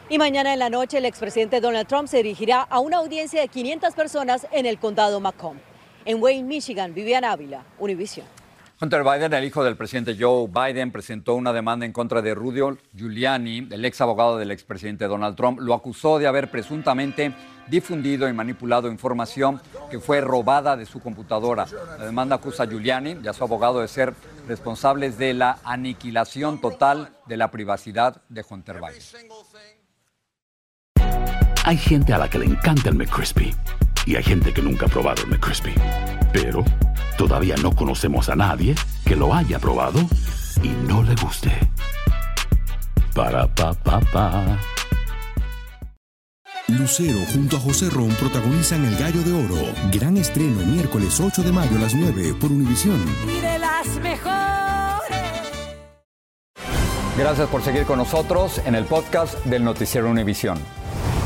Y 0.10 0.18
mañana 0.18 0.54
en 0.54 0.60
la 0.60 0.72
noche 0.72 0.98
el 0.98 1.06
expresidente 1.06 1.62
Donald 1.62 1.88
Trump 1.88 2.08
se 2.08 2.18
dirigirá 2.18 2.62
a 2.62 2.80
una 2.80 2.98
audiencia 2.98 3.40
de 3.40 3.48
500 3.48 3.94
personas 3.94 4.48
en 4.52 4.66
el 4.66 4.80
condado 4.80 5.20
Macomb. 5.20 5.60
En 6.04 6.22
Wayne, 6.22 6.48
Michigan, 6.48 6.96
Vivian 6.96 7.24
Ávila, 7.24 7.64
Univision. 7.78 8.26
Hunter 8.82 9.04
Biden, 9.04 9.34
el 9.34 9.46
hijo 9.46 9.64
del 9.64 9.78
presidente 9.78 10.18
Joe 10.20 10.48
Biden, 10.48 10.92
presentó 10.92 11.36
una 11.36 11.54
demanda 11.54 11.86
en 11.86 11.94
contra 11.94 12.22
de 12.22 12.34
Rudy 12.34 12.60
Giuliani, 12.94 13.68
el 13.72 13.86
ex 13.86 14.02
abogado 14.02 14.38
del 14.38 14.52
expresidente 14.52 15.06
Donald 15.06 15.38
Trump. 15.38 15.60
Lo 15.60 15.74
acusó 15.74 16.20
de 16.20 16.28
haber 16.28 16.50
presuntamente 16.52 17.34
difundido 17.68 18.28
y 18.28 18.34
manipulado 18.34 18.90
información 18.90 19.62
que 19.90 20.00
fue 20.00 20.20
robada 20.22 20.76
de 20.76 20.86
su 20.86 21.00
computadora. 21.00 21.66
La 21.98 22.06
demanda 22.06 22.36
acusa 22.36 22.64
a 22.64 22.68
Giuliani 22.68 23.18
y 23.24 23.28
a 23.28 23.34
su 23.34 23.44
abogado 23.44 23.80
de 23.80 23.88
ser 23.88 24.14
responsables 24.48 25.18
de 25.18 25.34
la 25.34 25.60
aniquilación 25.64 26.60
total 26.60 27.16
de 27.28 27.38
la 27.38 27.52
privacidad 27.52 28.22
de 28.28 28.44
Hunter 28.50 28.82
Biden. 28.82 29.30
Hay 31.64 31.78
gente 31.78 32.12
a 32.12 32.18
la 32.18 32.30
que 32.30 32.40
le 32.40 32.46
encanta 32.46 32.90
el 32.90 32.96
McCrispy 32.96 33.56
y 34.06 34.16
hay 34.16 34.24
gente 34.24 34.54
que 34.54 34.62
nunca 34.62 34.86
ha 34.86 34.90
probado 34.90 35.24
el 35.24 35.30
McCrispy. 35.30 35.74
Pero 36.32 36.64
todavía 37.18 37.56
no 37.62 37.76
conocemos 37.76 38.30
a 38.30 38.36
nadie 38.36 38.76
que 39.06 39.16
lo 39.16 39.34
haya 39.34 39.60
probado 39.60 40.00
y 40.62 40.70
no 40.88 41.04
le 41.04 41.16
guste. 41.16 41.52
Para 43.14 43.48
pa 43.48 43.74
pa 43.74 44.00
pa. 44.00 44.60
Lucero 46.68 47.20
junto 47.34 47.58
a 47.58 47.60
José 47.60 47.90
Ron 47.90 48.10
protagonizan 48.12 48.86
El 48.86 48.96
Gallo 48.96 49.22
de 49.22 49.34
Oro. 49.34 49.74
Gran 49.92 50.18
estreno 50.18 50.66
miércoles 50.66 51.20
8 51.20 51.44
de 51.44 51.52
mayo 51.52 51.76
a 51.78 51.82
las 51.82 51.94
9 51.94 52.36
por 52.40 52.52
Univisión. 52.52 53.04
Y 53.28 53.42
de 53.42 53.60
las 53.60 53.88
mejores. 54.02 54.34
Gracias 57.18 57.48
por 57.50 57.62
seguir 57.62 57.84
con 57.84 58.00
nosotros 58.00 58.60
en 58.66 58.76
el 58.76 58.86
podcast 58.86 59.44
del 59.46 59.64
Noticiero 59.64 60.10
Univisión. 60.10 60.58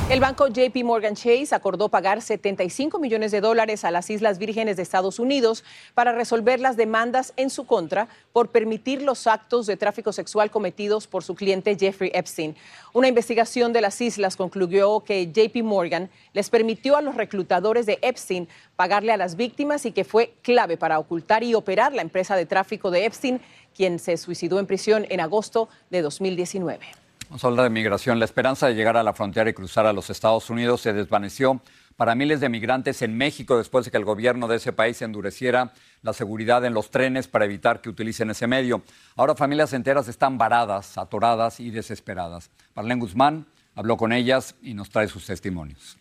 El 0.09 0.21
banco 0.21 0.47
JP 0.47 0.85
Morgan 0.85 1.15
Chase 1.15 1.49
acordó 1.51 1.89
pagar 1.89 2.21
75 2.21 2.97
millones 2.97 3.29
de 3.33 3.41
dólares 3.41 3.83
a 3.83 3.91
las 3.91 4.09
Islas 4.09 4.37
Vírgenes 4.37 4.77
de 4.77 4.83
Estados 4.83 5.19
Unidos 5.19 5.65
para 5.95 6.13
resolver 6.13 6.61
las 6.61 6.77
demandas 6.77 7.33
en 7.35 7.49
su 7.49 7.65
contra 7.65 8.07
por 8.31 8.47
permitir 8.47 9.01
los 9.01 9.27
actos 9.27 9.65
de 9.65 9.75
tráfico 9.75 10.13
sexual 10.13 10.49
cometidos 10.49 11.07
por 11.07 11.25
su 11.25 11.35
cliente 11.35 11.75
Jeffrey 11.77 12.09
Epstein. 12.13 12.55
Una 12.93 13.09
investigación 13.09 13.73
de 13.73 13.81
las 13.81 13.99
islas 13.99 14.37
concluyó 14.37 15.01
que 15.01 15.27
JP 15.27 15.61
Morgan 15.63 16.09
les 16.31 16.49
permitió 16.49 16.95
a 16.95 17.01
los 17.01 17.15
reclutadores 17.15 17.85
de 17.85 17.99
Epstein 18.01 18.47
pagarle 18.77 19.11
a 19.11 19.17
las 19.17 19.35
víctimas 19.35 19.85
y 19.85 19.91
que 19.91 20.05
fue 20.05 20.35
clave 20.41 20.77
para 20.77 20.99
ocultar 20.99 21.43
y 21.43 21.53
operar 21.53 21.93
la 21.93 22.01
empresa 22.01 22.37
de 22.37 22.45
tráfico 22.45 22.91
de 22.91 23.03
Epstein, 23.03 23.41
quien 23.75 23.99
se 23.99 24.15
suicidó 24.15 24.59
en 24.59 24.67
prisión 24.67 25.05
en 25.09 25.19
agosto 25.19 25.67
de 25.89 26.01
2019. 26.01 27.06
Vamos 27.29 27.43
a 27.43 27.47
hablar 27.47 27.63
de 27.65 27.69
migración. 27.71 28.19
La 28.19 28.25
esperanza 28.25 28.67
de 28.67 28.73
llegar 28.75 28.95
a 28.95 29.03
la 29.03 29.11
frontera 29.11 29.49
y 29.49 29.53
cruzar 29.53 29.85
a 29.85 29.91
los 29.91 30.09
Estados 30.09 30.49
Unidos 30.49 30.79
se 30.79 30.93
desvaneció 30.93 31.61
para 31.97 32.15
miles 32.15 32.39
de 32.39 32.47
migrantes 32.47 33.01
en 33.01 33.17
México 33.17 33.57
después 33.57 33.83
de 33.83 33.91
que 33.91 33.97
el 33.97 34.05
gobierno 34.05 34.47
de 34.47 34.55
ese 34.55 34.71
país 34.71 35.01
endureciera 35.01 35.73
la 36.03 36.13
seguridad 36.13 36.63
en 36.63 36.73
los 36.73 36.89
trenes 36.89 37.27
para 37.27 37.43
evitar 37.43 37.81
que 37.81 37.89
utilicen 37.89 38.29
ese 38.29 38.47
medio. 38.47 38.81
Ahora 39.17 39.35
familias 39.35 39.73
enteras 39.73 40.07
están 40.07 40.37
varadas, 40.37 40.97
atoradas 40.97 41.59
y 41.59 41.69
desesperadas. 41.69 42.49
Marlene 42.75 43.01
Guzmán 43.01 43.45
habló 43.75 43.97
con 43.97 44.13
ellas 44.13 44.55
y 44.61 44.73
nos 44.73 44.89
trae 44.89 45.09
sus 45.09 45.25
testimonios. 45.25 45.97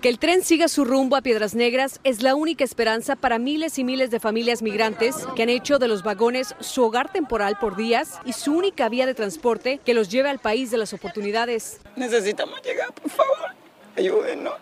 Que 0.00 0.08
el 0.08 0.20
tren 0.20 0.44
siga 0.44 0.68
su 0.68 0.84
rumbo 0.84 1.16
a 1.16 1.22
Piedras 1.22 1.56
Negras 1.56 1.98
es 2.04 2.22
la 2.22 2.36
única 2.36 2.62
esperanza 2.62 3.16
para 3.16 3.40
miles 3.40 3.80
y 3.80 3.84
miles 3.84 4.12
de 4.12 4.20
familias 4.20 4.62
migrantes 4.62 5.16
que 5.34 5.42
han 5.42 5.48
hecho 5.48 5.80
de 5.80 5.88
los 5.88 6.04
vagones 6.04 6.54
su 6.60 6.84
hogar 6.84 7.10
temporal 7.10 7.58
por 7.60 7.74
días 7.74 8.20
y 8.24 8.32
su 8.32 8.56
única 8.56 8.88
vía 8.88 9.06
de 9.06 9.14
transporte 9.14 9.80
que 9.84 9.94
los 9.94 10.08
lleve 10.08 10.30
al 10.30 10.38
país 10.38 10.70
de 10.70 10.78
las 10.78 10.92
oportunidades. 10.92 11.80
Necesitamos 11.96 12.62
llegar, 12.62 12.92
por 12.92 13.10
favor. 13.10 13.36
Ayúdenos. 13.96 14.54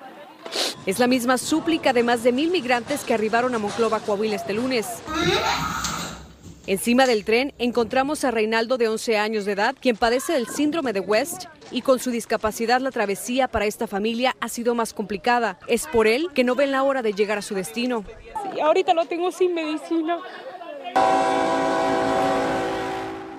Es 0.86 0.98
la 0.98 1.06
misma 1.06 1.36
súplica 1.36 1.92
de 1.92 2.02
más 2.02 2.22
de 2.22 2.32
mil 2.32 2.50
migrantes 2.50 3.04
que 3.04 3.12
arribaron 3.12 3.54
a 3.54 3.58
Monclova, 3.58 4.00
Coahuila 4.00 4.36
este 4.36 4.54
lunes. 4.54 4.86
Encima 6.68 7.06
del 7.06 7.24
tren 7.24 7.54
encontramos 7.60 8.24
a 8.24 8.32
Reinaldo 8.32 8.76
de 8.76 8.88
11 8.88 9.18
años 9.18 9.44
de 9.44 9.52
edad, 9.52 9.76
quien 9.80 9.96
padece 9.96 10.32
del 10.32 10.48
síndrome 10.48 10.92
de 10.92 10.98
West 10.98 11.44
y 11.70 11.82
con 11.82 12.00
su 12.00 12.10
discapacidad 12.10 12.80
la 12.80 12.90
travesía 12.90 13.46
para 13.46 13.66
esta 13.66 13.86
familia 13.86 14.34
ha 14.40 14.48
sido 14.48 14.74
más 14.74 14.92
complicada. 14.92 15.60
Es 15.68 15.86
por 15.86 16.08
él 16.08 16.28
que 16.34 16.42
no 16.42 16.56
ven 16.56 16.72
la 16.72 16.82
hora 16.82 17.02
de 17.02 17.12
llegar 17.12 17.38
a 17.38 17.42
su 17.42 17.54
destino. 17.54 18.04
Sí, 18.42 18.58
ahorita 18.58 18.94
lo 18.94 19.06
tengo 19.06 19.30
sin 19.30 19.54
medicina. 19.54 20.18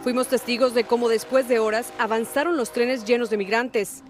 Fuimos 0.04 0.28
testigos 0.28 0.74
de 0.74 0.86
cómo 0.86 1.10
después 1.10 1.50
de 1.50 1.60
horas 1.60 1.92
avanzaron 2.00 2.56
los 2.56 2.72
trenes 2.72 3.04
llenos 3.04 3.30
de 3.30 3.36
migrantes. 3.36 4.04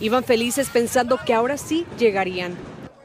Iban 0.00 0.24
felices 0.24 0.70
pensando 0.70 1.18
que 1.22 1.34
ahora 1.34 1.58
sí 1.58 1.84
llegarían, 1.98 2.56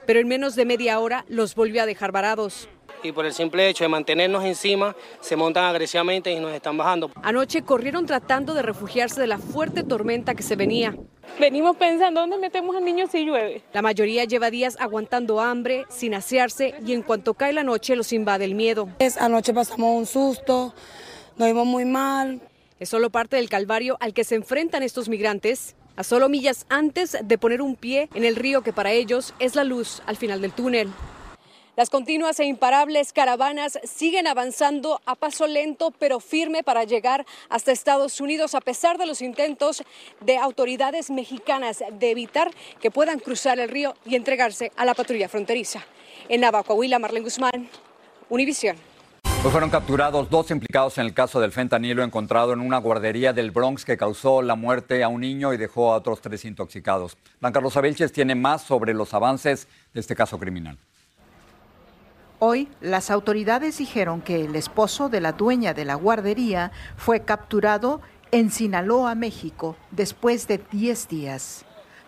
pero 0.05 0.21
en 0.21 0.29
menos 0.29 0.55
de 0.55 0.63
media 0.63 0.99
hora 0.99 1.25
los 1.27 1.53
volvió 1.53 1.83
a 1.83 1.85
dejar 1.85 2.13
varados 2.13 2.69
y 3.03 3.11
por 3.11 3.25
el 3.25 3.33
simple 3.33 3.67
hecho 3.67 3.83
de 3.83 3.87
mantenernos 3.87 4.43
encima 4.43 4.95
se 5.19 5.35
montan 5.35 5.65
agresivamente 5.65 6.31
y 6.31 6.39
nos 6.39 6.53
están 6.53 6.77
bajando. 6.77 7.11
Anoche 7.23 7.61
corrieron 7.63 8.05
tratando 8.05 8.53
de 8.53 8.61
refugiarse 8.61 9.19
de 9.21 9.27
la 9.27 9.37
fuerte 9.37 9.83
tormenta 9.83 10.35
que 10.35 10.43
se 10.43 10.55
venía. 10.55 10.95
Venimos 11.39 11.77
pensando 11.77 12.21
dónde 12.21 12.37
metemos 12.37 12.75
al 12.75 12.83
niño 12.83 13.07
si 13.07 13.25
llueve. 13.25 13.63
La 13.73 13.81
mayoría 13.81 14.25
lleva 14.25 14.51
días 14.51 14.77
aguantando 14.79 15.39
hambre, 15.39 15.85
sin 15.89 16.13
asearse 16.13 16.75
y 16.85 16.93
en 16.93 17.01
cuanto 17.01 17.33
cae 17.33 17.53
la 17.53 17.63
noche 17.63 17.95
los 17.95 18.13
invade 18.13 18.45
el 18.45 18.55
miedo. 18.55 18.89
Es, 18.99 19.17
anoche 19.17 19.53
pasamos 19.53 19.97
un 19.97 20.05
susto, 20.05 20.73
nos 21.37 21.47
vimos 21.47 21.65
muy 21.65 21.85
mal. 21.85 22.41
Es 22.79 22.89
solo 22.89 23.11
parte 23.11 23.35
del 23.35 23.49
calvario 23.49 23.97
al 23.99 24.13
que 24.13 24.23
se 24.23 24.35
enfrentan 24.35 24.83
estos 24.83 25.07
migrantes 25.07 25.75
a 25.95 26.03
solo 26.03 26.29
millas 26.29 26.65
antes 26.69 27.17
de 27.21 27.37
poner 27.37 27.61
un 27.61 27.75
pie 27.75 28.09
en 28.13 28.25
el 28.25 28.35
río 28.35 28.61
que 28.61 28.73
para 28.73 28.91
ellos 28.91 29.33
es 29.39 29.55
la 29.55 29.63
luz 29.63 30.01
al 30.05 30.17
final 30.17 30.41
del 30.41 30.51
túnel. 30.51 30.89
Las 31.81 31.89
continuas 31.89 32.39
e 32.39 32.45
imparables 32.45 33.11
caravanas 33.11 33.79
siguen 33.83 34.27
avanzando 34.27 35.01
a 35.07 35.15
paso 35.15 35.47
lento 35.47 35.89
pero 35.89 36.19
firme 36.19 36.61
para 36.61 36.83
llegar 36.83 37.25
hasta 37.49 37.71
Estados 37.71 38.21
Unidos 38.21 38.53
a 38.53 38.61
pesar 38.61 38.99
de 38.99 39.07
los 39.07 39.19
intentos 39.23 39.81
de 40.23 40.37
autoridades 40.37 41.09
mexicanas 41.09 41.83
de 41.91 42.11
evitar 42.11 42.51
que 42.79 42.91
puedan 42.91 43.17
cruzar 43.17 43.59
el 43.59 43.67
río 43.67 43.95
y 44.05 44.15
entregarse 44.15 44.71
a 44.77 44.85
la 44.85 44.93
patrulla 44.93 45.27
fronteriza. 45.27 45.83
En 46.29 46.41
Nava, 46.41 46.61
Coahuila, 46.61 46.99
Marlene 46.99 47.23
Guzmán, 47.23 47.67
Univisión. 48.29 48.77
Fueron 49.41 49.71
capturados 49.71 50.29
dos 50.29 50.51
implicados 50.51 50.99
en 50.99 51.07
el 51.07 51.15
caso 51.15 51.41
del 51.41 51.51
fentanilo 51.51 52.03
encontrado 52.03 52.53
en 52.53 52.59
una 52.59 52.77
guardería 52.77 53.33
del 53.33 53.49
Bronx 53.49 53.85
que 53.85 53.97
causó 53.97 54.43
la 54.43 54.53
muerte 54.53 55.03
a 55.03 55.07
un 55.07 55.21
niño 55.21 55.51
y 55.51 55.57
dejó 55.57 55.91
a 55.91 55.97
otros 55.97 56.21
tres 56.21 56.45
intoxicados. 56.45 57.17
Blanca 57.39 57.59
Rosa 57.59 57.81
Vilches 57.81 58.11
tiene 58.11 58.35
más 58.35 58.61
sobre 58.61 58.93
los 58.93 59.15
avances 59.15 59.67
de 59.95 59.99
este 59.99 60.13
caso 60.13 60.37
criminal. 60.37 60.77
Hoy, 62.43 62.69
las 62.81 63.11
autoridades 63.11 63.77
dijeron 63.77 64.19
que 64.19 64.43
el 64.43 64.55
esposo 64.55 65.09
de 65.09 65.21
la 65.21 65.33
dueña 65.33 65.75
de 65.75 65.85
la 65.85 65.93
guardería 65.93 66.71
fue 66.97 67.19
capturado 67.19 68.01
en 68.31 68.49
Sinaloa, 68.49 69.13
México, 69.13 69.75
después 69.91 70.47
de 70.47 70.59
10 70.71 71.07
días. 71.07 71.65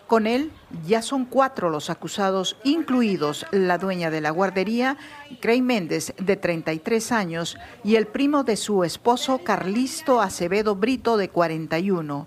Con 0.08 0.26
él 0.26 0.50
ya 0.84 1.02
son 1.02 1.24
cuatro 1.24 1.70
los 1.70 1.88
acusados, 1.88 2.56
incluidos 2.64 3.46
la 3.52 3.78
dueña 3.78 4.10
de 4.10 4.20
la 4.20 4.30
guardería, 4.30 4.96
Gray 5.40 5.62
Méndez, 5.62 6.12
de 6.18 6.34
33 6.34 7.12
años, 7.12 7.56
y 7.84 7.94
el 7.94 8.08
primo 8.08 8.42
de 8.42 8.56
su 8.56 8.82
esposo, 8.82 9.38
Carlisto 9.38 10.20
Acevedo 10.20 10.74
Brito, 10.74 11.16
de 11.16 11.28
41. 11.28 12.26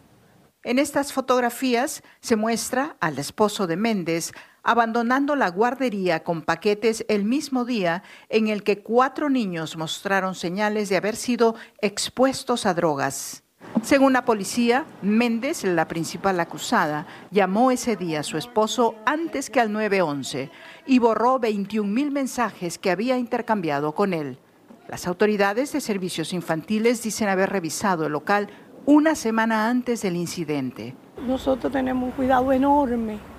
En 0.64 0.80
estas 0.80 1.12
fotografías 1.12 2.04
se 2.22 2.38
muestra 2.38 2.96
al 3.02 3.20
esposo 3.20 3.68
de 3.68 3.76
Méndez 3.76 4.32
abandonando 4.68 5.38
la 5.38 5.50
guardería 5.50 6.26
con 6.26 6.42
paquetes 6.42 7.06
el 7.08 7.24
mismo 7.24 7.64
día 7.64 8.04
en 8.28 8.50
el 8.50 8.64
que 8.64 8.80
cuatro 8.80 9.30
niños 9.30 9.78
mostraron 9.78 10.36
señales 10.36 10.90
de 10.90 10.98
haber 10.98 11.16
sido 11.16 11.56
expuestos 11.82 12.66
a 12.66 12.74
drogas. 12.74 13.44
Según 13.82 14.12
la 14.12 14.26
policía, 14.26 14.84
Méndez, 15.02 15.64
la 15.64 15.88
principal 15.88 16.38
acusada, 16.42 17.08
llamó 17.32 17.72
ese 17.72 17.96
día 17.96 18.20
a 18.20 18.24
su 18.24 18.38
esposo 18.38 18.96
antes 19.06 19.50
que 19.50 19.62
al 19.62 19.72
911 19.72 20.52
y 20.86 21.00
borró 21.00 21.40
21 21.40 21.90
mil 21.90 22.12
mensajes 22.12 22.78
que 22.78 22.92
había 22.92 23.18
intercambiado 23.18 23.96
con 23.96 24.14
él. 24.14 24.38
Las 24.90 25.08
autoridades 25.08 25.72
de 25.72 25.80
servicios 25.80 26.34
infantiles 26.34 27.02
dicen 27.02 27.30
haber 27.30 27.52
revisado 27.52 28.06
el 28.06 28.12
local 28.12 28.50
una 28.86 29.16
semana 29.16 29.70
antes 29.70 30.02
del 30.02 30.18
incidente. 30.18 30.94
Nosotros 31.26 31.72
tenemos 31.72 32.10
un 32.10 32.12
cuidado 32.12 32.52
enorme 32.52 33.37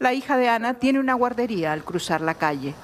la 0.00 0.12
hija 0.12 0.36
de 0.36 0.48
Ana 0.48 0.74
tiene 0.74 0.98
una 0.98 1.14
guardería 1.14 1.72
al 1.72 1.84
cruzar 1.84 2.20
la 2.20 2.34
calle. 2.34 2.74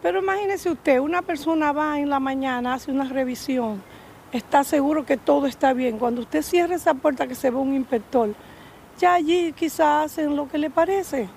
Pero 0.00 0.20
imagínese 0.20 0.70
usted, 0.70 0.98
una 0.98 1.20
persona 1.20 1.72
va 1.72 1.98
en 1.98 2.08
la 2.08 2.20
mañana, 2.20 2.74
hace 2.74 2.90
una 2.90 3.04
revisión 3.04 3.82
está 4.32 4.64
seguro 4.64 5.06
que 5.06 5.16
todo 5.16 5.46
está 5.46 5.72
bien. 5.72 5.98
Cuando 5.98 6.22
usted 6.22 6.42
cierra 6.42 6.74
esa 6.74 6.94
puerta 6.94 7.26
que 7.26 7.34
se 7.34 7.50
ve 7.50 7.56
un 7.56 7.74
inspector, 7.74 8.34
ya 8.98 9.14
allí 9.14 9.52
quizás 9.52 10.12
hacen 10.12 10.36
lo 10.36 10.48
que 10.48 10.58
le 10.58 10.70
parece. 10.70 11.28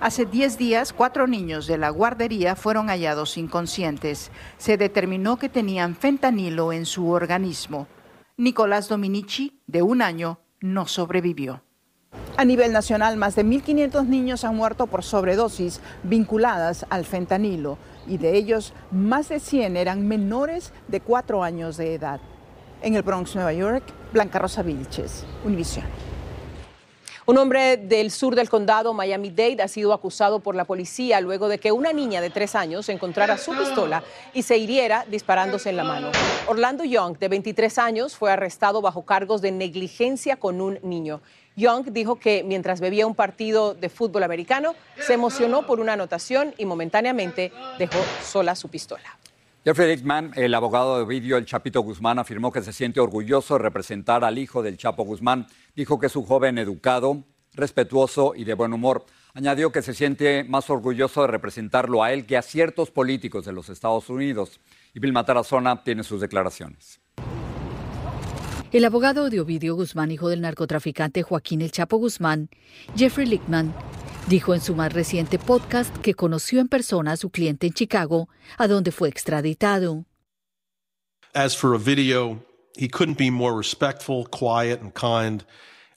Hace 0.00 0.26
10 0.26 0.58
días, 0.58 0.92
cuatro 0.92 1.26
niños 1.26 1.66
de 1.66 1.78
la 1.78 1.90
guardería 1.90 2.56
fueron 2.56 2.88
hallados 2.88 3.38
inconscientes. 3.38 4.30
Se 4.58 4.76
determinó 4.76 5.38
que 5.38 5.48
tenían 5.48 5.94
fentanilo 5.94 6.72
en 6.72 6.84
su 6.84 7.10
organismo. 7.10 7.86
Nicolás 8.36 8.88
Dominici, 8.88 9.60
de 9.66 9.82
un 9.82 10.02
año, 10.02 10.40
no 10.60 10.86
sobrevivió. 10.86 11.63
A 12.36 12.44
nivel 12.44 12.72
nacional, 12.72 13.16
más 13.16 13.36
de 13.36 13.44
1.500 13.44 14.06
niños 14.06 14.42
han 14.42 14.56
muerto 14.56 14.88
por 14.88 15.04
sobredosis 15.04 15.80
vinculadas 16.02 16.84
al 16.90 17.04
fentanilo 17.04 17.78
y 18.08 18.18
de 18.18 18.36
ellos 18.36 18.72
más 18.90 19.28
de 19.28 19.38
100 19.38 19.76
eran 19.76 20.08
menores 20.08 20.72
de 20.88 21.00
4 21.00 21.44
años 21.44 21.76
de 21.76 21.94
edad. 21.94 22.20
En 22.82 22.96
el 22.96 23.02
Bronx, 23.02 23.36
Nueva 23.36 23.52
York, 23.52 23.84
Blanca 24.12 24.40
Rosa 24.40 24.62
Vilches, 24.62 25.24
Univision. 25.44 25.84
Un 27.26 27.38
hombre 27.38 27.78
del 27.78 28.10
sur 28.10 28.34
del 28.34 28.50
condado 28.50 28.92
Miami-Dade 28.92 29.62
ha 29.62 29.68
sido 29.68 29.94
acusado 29.94 30.40
por 30.40 30.54
la 30.54 30.66
policía 30.66 31.22
luego 31.22 31.48
de 31.48 31.58
que 31.58 31.72
una 31.72 31.90
niña 31.92 32.20
de 32.20 32.28
tres 32.28 32.54
años 32.54 32.88
encontrara 32.90 33.38
su 33.38 33.52
pistola 33.52 34.02
y 34.34 34.42
se 34.42 34.58
hiriera 34.58 35.06
disparándose 35.08 35.70
en 35.70 35.78
la 35.78 35.84
mano. 35.84 36.10
Orlando 36.48 36.84
Young, 36.84 37.16
de 37.16 37.28
23 37.28 37.78
años, 37.78 38.14
fue 38.14 38.30
arrestado 38.30 38.82
bajo 38.82 39.06
cargos 39.06 39.40
de 39.40 39.52
negligencia 39.52 40.36
con 40.36 40.60
un 40.60 40.78
niño. 40.82 41.22
Young 41.56 41.92
dijo 41.92 42.16
que 42.16 42.42
mientras 42.44 42.80
bebía 42.80 43.06
un 43.06 43.14
partido 43.14 43.74
de 43.74 43.88
fútbol 43.88 44.24
americano, 44.24 44.74
se 44.98 45.14
emocionó 45.14 45.66
por 45.66 45.80
una 45.80 45.92
anotación 45.92 46.54
y 46.58 46.64
momentáneamente 46.64 47.52
dejó 47.78 47.98
sola 48.22 48.54
su 48.54 48.68
pistola. 48.68 49.18
Jeffrey 49.64 49.96
Dickman, 49.96 50.32
el 50.34 50.52
abogado 50.52 50.96
de 50.96 51.04
Ovidio 51.04 51.38
El 51.38 51.46
Chapito 51.46 51.80
Guzmán, 51.80 52.18
afirmó 52.18 52.52
que 52.52 52.60
se 52.60 52.72
siente 52.72 53.00
orgulloso 53.00 53.54
de 53.54 53.62
representar 53.62 54.22
al 54.22 54.36
hijo 54.36 54.62
del 54.62 54.76
Chapo 54.76 55.04
Guzmán. 55.04 55.46
Dijo 55.74 55.98
que 55.98 56.06
es 56.06 56.16
un 56.16 56.26
joven 56.26 56.58
educado, 56.58 57.24
respetuoso 57.54 58.34
y 58.36 58.44
de 58.44 58.52
buen 58.52 58.74
humor. 58.74 59.06
Añadió 59.32 59.72
que 59.72 59.80
se 59.80 59.94
siente 59.94 60.44
más 60.44 60.68
orgulloso 60.68 61.22
de 61.22 61.28
representarlo 61.28 62.02
a 62.02 62.12
él 62.12 62.26
que 62.26 62.36
a 62.36 62.42
ciertos 62.42 62.90
políticos 62.90 63.46
de 63.46 63.52
los 63.52 63.70
Estados 63.70 64.10
Unidos. 64.10 64.60
Y 64.92 65.00
Vilma 65.00 65.24
Tarazona 65.24 65.82
tiene 65.82 66.04
sus 66.04 66.20
declaraciones. 66.20 67.00
El 68.74 68.84
abogado 68.84 69.30
de 69.30 69.38
Ovidio 69.38 69.76
Guzmán, 69.76 70.10
hijo 70.10 70.28
del 70.28 70.40
narcotraficante 70.40 71.22
Joaquín 71.22 71.62
El 71.62 71.70
Chapo 71.70 71.96
Guzmán, 71.96 72.50
Jeffrey 72.96 73.24
Lickman, 73.24 73.72
Dijo 74.26 74.52
en 74.52 74.60
su 74.60 74.74
más 74.74 74.92
reciente 74.92 75.38
podcast 75.38 75.96
que 75.98 76.14
conoció 76.14 76.58
en 76.58 76.66
persona 76.66 77.12
a 77.12 77.16
su 77.16 77.30
cliente 77.30 77.68
en 77.68 77.72
Chicago, 77.72 78.28
a 78.58 78.66
donde 78.66 78.90
fue 78.90 79.08
extraditado. 79.08 80.06
As 81.34 81.56
for 81.56 81.78
he 81.78 82.88
couldn't 82.88 83.16
be 83.16 83.30
more 83.30 83.56
respectful, 83.56 84.26
quiet 84.28 84.80
and 84.80 84.92
kind. 84.92 85.44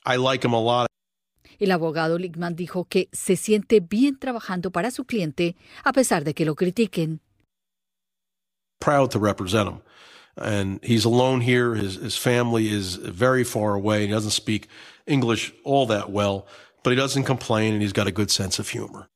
I 0.05 0.17
like 0.17 0.45
him 0.45 0.53
a 0.53 0.61
lot. 0.61 0.85
El 1.57 1.71
abogado 1.71 2.19
Lickman 2.19 2.55
dijo 2.55 2.85
que 2.85 3.09
se 3.11 3.37
siente 3.37 3.79
bien 3.79 4.19
trabajando 4.19 4.69
para 4.69 4.91
su 4.91 5.05
cliente 5.05 5.55
a 5.83 5.93
pesar 5.93 6.23
de 6.23 6.35
que 6.35 6.45
lo 6.45 6.53
critiquen. 6.53 7.21
Proud 8.79 9.09
to 9.09 9.19
represent 9.19 9.67
him. 9.67 9.81
And 10.37 10.79
he's 10.83 11.05
alone 11.05 11.41
here. 11.41 11.75
His, 11.75 11.95
his 11.95 12.17
family 12.17 12.69
is 12.69 12.95
very 12.95 13.43
far 13.43 13.73
away. 13.73 14.05
He 14.05 14.07
doesn't 14.07 14.31
speak 14.31 14.67
English 15.05 15.53
all 15.63 15.85
that 15.87 16.11
well 16.11 16.47
but 16.87 16.91
he 16.91 16.95
doesn't 16.95 17.25
complain 17.25 17.73
and 17.73 17.81
he's 17.81 17.91
got 17.91 18.07
a 18.07 18.13
good 18.13 18.29
sense 18.31 18.59
of 18.59 18.69
humor. 18.69 19.09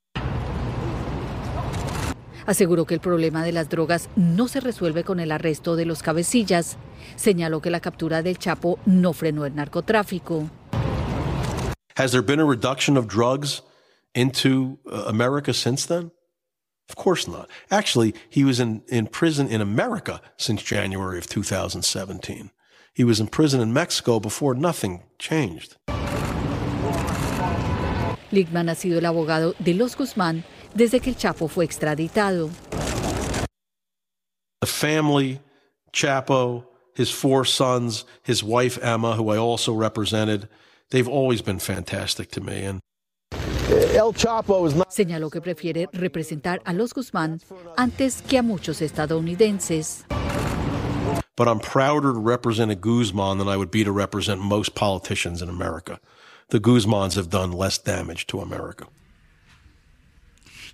Aseguró 2.45 2.85
que 2.85 2.95
el 2.95 2.99
problema 2.99 3.45
de 3.45 3.53
las 3.53 3.69
drogas 3.69 4.09
no 4.17 4.49
se 4.49 4.59
resuelve 4.59 5.05
con 5.05 5.21
el 5.21 5.31
arresto 5.31 5.77
de 5.77 5.85
los 5.85 6.03
cabecillas. 6.03 6.75
Señaló 7.15 7.61
que 7.61 7.69
la 7.69 7.79
captura 7.79 8.21
del 8.23 8.37
Chapo 8.37 8.77
no 8.85 9.13
frenó 9.13 9.45
el 9.45 9.55
narcotráfico. 9.55 10.49
Has 11.95 12.11
there 12.11 12.21
been 12.21 12.41
a 12.41 12.45
reduction 12.45 12.97
of 12.97 13.07
drugs 13.07 13.61
into 14.13 14.77
uh, 14.91 15.05
America 15.07 15.53
since 15.53 15.85
then? 15.85 16.11
Of 16.91 16.97
course 16.97 17.25
not. 17.25 17.49
Actually, 17.69 18.13
he 18.29 18.43
was 18.43 18.59
in, 18.59 18.83
in 18.89 19.07
prison 19.07 19.47
in 19.47 19.61
America 19.61 20.19
since 20.35 20.61
January 20.61 21.17
of 21.17 21.25
2017. 21.25 22.51
He 22.93 23.05
was 23.05 23.21
in 23.21 23.27
prison 23.27 23.61
in 23.61 23.71
Mexico 23.71 24.19
before 24.19 24.53
nothing 24.53 25.03
changed. 25.17 25.77
Lickman 28.33 28.67
ha 28.67 28.75
sido 28.75 28.97
el 28.97 29.05
abogado 29.05 29.55
de 29.63 29.73
los 29.73 29.95
Guzmán 29.95 30.43
desde 30.75 31.01
que 31.01 31.11
el 31.11 31.15
Chapo 31.15 31.49
fue 31.49 31.65
extraditado. 31.65 32.51
The 34.59 34.67
family, 34.67 35.39
Chapo, 35.93 36.65
his 36.93 37.09
four 37.09 37.45
sons, 37.45 38.03
his 38.21 38.43
wife 38.43 38.77
Emma, 38.83 39.15
who 39.15 39.29
I 39.29 39.37
also 39.37 39.71
represented, 39.73 40.49
they've 40.89 41.07
always 41.07 41.41
been 41.41 41.59
fantastic 41.59 42.31
to 42.31 42.41
me. 42.41 42.65
And 42.65 42.81
Señaló 44.89 45.29
que 45.29 45.41
prefiere 45.41 45.87
representar 45.93 46.61
a 46.65 46.73
los 46.73 46.93
Guzmán 46.93 47.39
antes 47.77 48.21
que 48.21 48.37
a 48.37 48.43
muchos 48.43 48.81
estadounidenses. 48.81 50.05
But 51.37 51.47
I'm 51.47 51.59
prouder 51.59 52.13
to 52.13 52.19
represent 52.19 52.71
a 52.71 52.75
Guzman 52.75 53.37
than 53.37 53.47
I 53.47 53.55
would 53.55 53.71
be 53.71 53.83
to 53.83 53.91
represent 53.91 54.41
most 54.41 54.75
politicians 54.75 55.41
in 55.41 55.49
America 55.49 55.99
the 56.51 56.59
Guzmans 56.59 57.15
have 57.15 57.29
done 57.29 57.53
less 57.53 57.81
damage 57.81 58.27
to 58.27 58.41
America. 58.41 58.87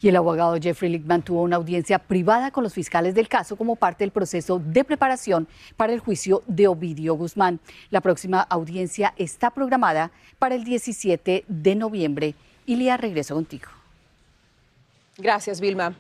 Y 0.02 0.10
el 0.10 0.16
abogado 0.16 0.58
Jeffrey 0.62 0.92
Lickman 0.92 1.24
tuvo 1.24 1.42
una 1.42 1.56
audiencia 1.56 1.98
privada 1.98 2.52
con 2.52 2.64
los 2.64 2.74
fiscales 2.74 3.16
del 3.16 3.28
caso 3.28 3.56
como 3.56 3.76
parte 3.76 4.04
del 4.04 4.12
proceso 4.12 4.60
de 4.60 4.84
preparación 4.84 5.48
para 5.76 5.94
el 5.94 6.00
juicio 6.00 6.44
de 6.48 6.68
Ovidio 6.68 7.16
Guzmán. 7.16 7.60
La 7.90 8.02
próxima 8.02 8.42
audiencia 8.42 9.14
está 9.18 9.52
programada 9.52 10.12
para 10.38 10.56
el 10.56 10.64
17 10.64 11.46
de 11.48 11.76
noviembre. 11.76 12.36
Ilia, 12.68 12.98
regreso 12.98 13.34
contigo. 13.34 13.70
Gracias, 15.18 15.60
Vilma. 15.60 15.96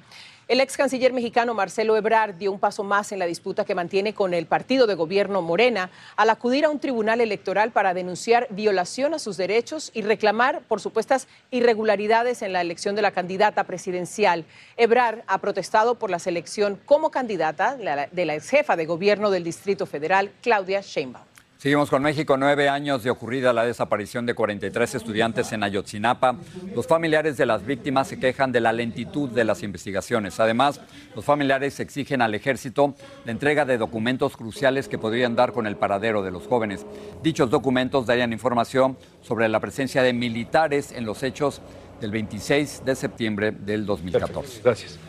El 0.47 0.61
ex 0.61 0.77
canciller 0.77 1.11
mexicano 1.11 1.53
Marcelo 1.53 1.97
Ebrard 1.97 2.35
dio 2.35 2.53
un 2.53 2.59
paso 2.59 2.81
más 2.81 3.11
en 3.11 3.19
la 3.19 3.25
disputa 3.25 3.65
que 3.65 3.75
mantiene 3.75 4.13
con 4.13 4.33
el 4.33 4.45
partido 4.45 4.87
de 4.87 4.95
gobierno 4.95 5.41
Morena 5.41 5.89
al 6.15 6.29
acudir 6.29 6.63
a 6.63 6.69
un 6.69 6.79
tribunal 6.79 7.19
electoral 7.19 7.71
para 7.71 7.93
denunciar 7.93 8.47
violación 8.51 9.13
a 9.13 9.19
sus 9.19 9.35
derechos 9.35 9.91
y 9.93 10.03
reclamar 10.03 10.61
por 10.61 10.79
supuestas 10.79 11.27
irregularidades 11.51 12.41
en 12.43 12.53
la 12.53 12.61
elección 12.61 12.95
de 12.95 13.01
la 13.01 13.11
candidata 13.11 13.65
presidencial. 13.65 14.45
Ebrard 14.77 15.19
ha 15.27 15.39
protestado 15.39 15.95
por 15.95 16.09
la 16.09 16.19
selección 16.19 16.79
como 16.85 17.11
candidata 17.11 17.75
de 17.75 18.25
la 18.25 18.35
ex 18.35 18.49
jefa 18.49 18.77
de 18.77 18.85
gobierno 18.85 19.31
del 19.31 19.43
Distrito 19.43 19.85
Federal, 19.85 20.31
Claudia 20.41 20.79
Sheinbaum. 20.79 21.26
Seguimos 21.57 21.89
con 21.89 22.03
México, 22.03 22.37
nueve 22.37 22.69
años 22.69 23.01
de 23.01 23.09
ocurrida 23.09 23.51
la 23.51 23.65
desaparición 23.65 24.27
de 24.27 24.35
43 24.35 24.93
estudiantes 24.93 25.51
en 25.53 25.63
Ayotzinapa. 25.63 26.35
Los 26.75 26.85
familiares 26.85 27.35
de 27.35 27.47
las 27.47 27.65
víctimas 27.65 28.09
se 28.09 28.19
quejan 28.19 28.51
de 28.51 28.61
la 28.61 28.71
lentitud 28.71 29.31
de 29.31 29.43
las 29.43 29.63
investigaciones. 29.63 30.39
Además, 30.39 30.79
los 31.15 31.25
familiares 31.25 31.79
exigen 31.79 32.21
al 32.21 32.35
ejército 32.35 32.93
la 33.25 33.31
entrega 33.31 33.65
de 33.65 33.79
documentos 33.79 34.37
cruciales 34.37 34.87
que 34.87 34.99
podrían 34.99 35.35
dar 35.35 35.51
con 35.51 35.65
el 35.65 35.77
paradero 35.77 36.21
de 36.21 36.29
los 36.29 36.45
jóvenes. 36.45 36.85
Dichos 37.23 37.49
documentos 37.49 38.05
darían 38.05 38.33
información 38.33 38.95
sobre 39.23 39.49
la 39.49 39.59
presencia 39.59 40.03
de 40.03 40.13
militares 40.13 40.91
en 40.91 41.05
los 41.05 41.23
hechos 41.23 41.63
del 41.99 42.11
26 42.11 42.85
de 42.85 42.93
septiembre 42.93 43.51
del 43.51 43.87
2014. 43.87 44.61
Gracias. 44.63 44.99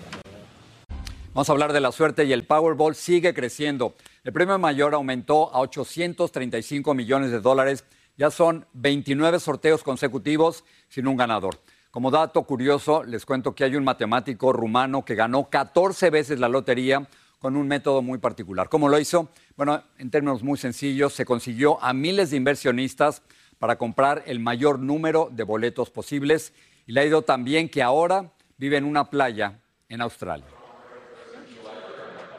Vamos 1.34 1.50
a 1.50 1.52
hablar 1.52 1.74
de 1.74 1.80
la 1.80 1.92
suerte 1.92 2.24
y 2.24 2.32
el 2.32 2.44
Powerball 2.44 2.94
sigue 2.94 3.34
creciendo. 3.34 3.94
El 4.24 4.32
premio 4.32 4.58
mayor 4.58 4.94
aumentó 4.94 5.54
a 5.54 5.60
835 5.60 6.94
millones 6.94 7.30
de 7.30 7.40
dólares. 7.40 7.84
Ya 8.16 8.30
son 8.30 8.66
29 8.72 9.38
sorteos 9.38 9.82
consecutivos 9.82 10.64
sin 10.88 11.06
un 11.06 11.16
ganador. 11.16 11.60
Como 11.90 12.10
dato 12.10 12.42
curioso, 12.42 13.04
les 13.04 13.24
cuento 13.24 13.54
que 13.54 13.64
hay 13.64 13.76
un 13.76 13.84
matemático 13.84 14.52
rumano 14.52 15.04
que 15.04 15.14
ganó 15.14 15.48
14 15.48 16.10
veces 16.10 16.38
la 16.38 16.48
lotería 16.48 17.08
con 17.38 17.56
un 17.56 17.68
método 17.68 18.02
muy 18.02 18.18
particular. 18.18 18.68
¿Cómo 18.68 18.88
lo 18.88 18.98
hizo? 18.98 19.28
Bueno, 19.56 19.82
en 19.98 20.10
términos 20.10 20.42
muy 20.42 20.58
sencillos, 20.58 21.12
se 21.14 21.24
consiguió 21.24 21.82
a 21.82 21.92
miles 21.92 22.30
de 22.30 22.36
inversionistas 22.36 23.22
para 23.58 23.78
comprar 23.78 24.22
el 24.26 24.40
mayor 24.40 24.78
número 24.78 25.28
de 25.32 25.44
boletos 25.44 25.90
posibles 25.90 26.52
y 26.86 26.92
le 26.92 27.00
ha 27.00 27.04
ido 27.04 27.22
tan 27.22 27.44
bien 27.44 27.68
que 27.68 27.82
ahora 27.82 28.32
vive 28.56 28.76
en 28.76 28.84
una 28.84 29.08
playa 29.08 29.60
en 29.88 30.00
Australia. 30.00 30.46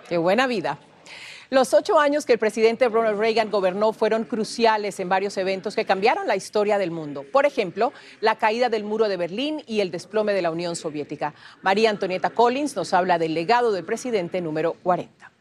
Qué 0.08 0.18
buena 0.18 0.48
vida. 0.48 0.80
Los 1.52 1.74
ocho 1.74 2.00
años 2.00 2.28
que 2.28 2.34
el 2.34 2.40
presidente 2.40 2.88
Ronald 2.90 3.18
Reagan 3.18 3.50
gobernó 3.50 3.92
fueron 3.92 4.24
cruciales 4.24 5.00
en 5.00 5.10
varios 5.10 5.36
eventos 5.36 5.76
que 5.76 5.84
cambiaron 5.84 6.28
la 6.28 6.36
historia 6.36 6.78
del 6.78 6.92
mundo. 6.92 7.26
Por 7.32 7.48
ejemplo, 7.48 7.92
la 8.22 8.36
caída 8.36 8.70
del 8.70 8.84
muro 8.84 9.10
de 9.10 9.18
Berlín 9.18 9.64
y 9.66 9.80
el 9.80 9.90
desplome 9.90 10.34
de 10.34 10.44
la 10.44 10.52
Unión 10.52 10.76
Soviética. 10.76 11.34
María 11.64 11.90
Antonieta 11.90 12.30
Collins 12.30 12.76
nos 12.76 12.94
habla 12.94 13.18
del 13.18 13.34
legado 13.34 13.72
del 13.72 13.84
presidente 13.84 14.42
número 14.42 14.76
40. 14.84 15.32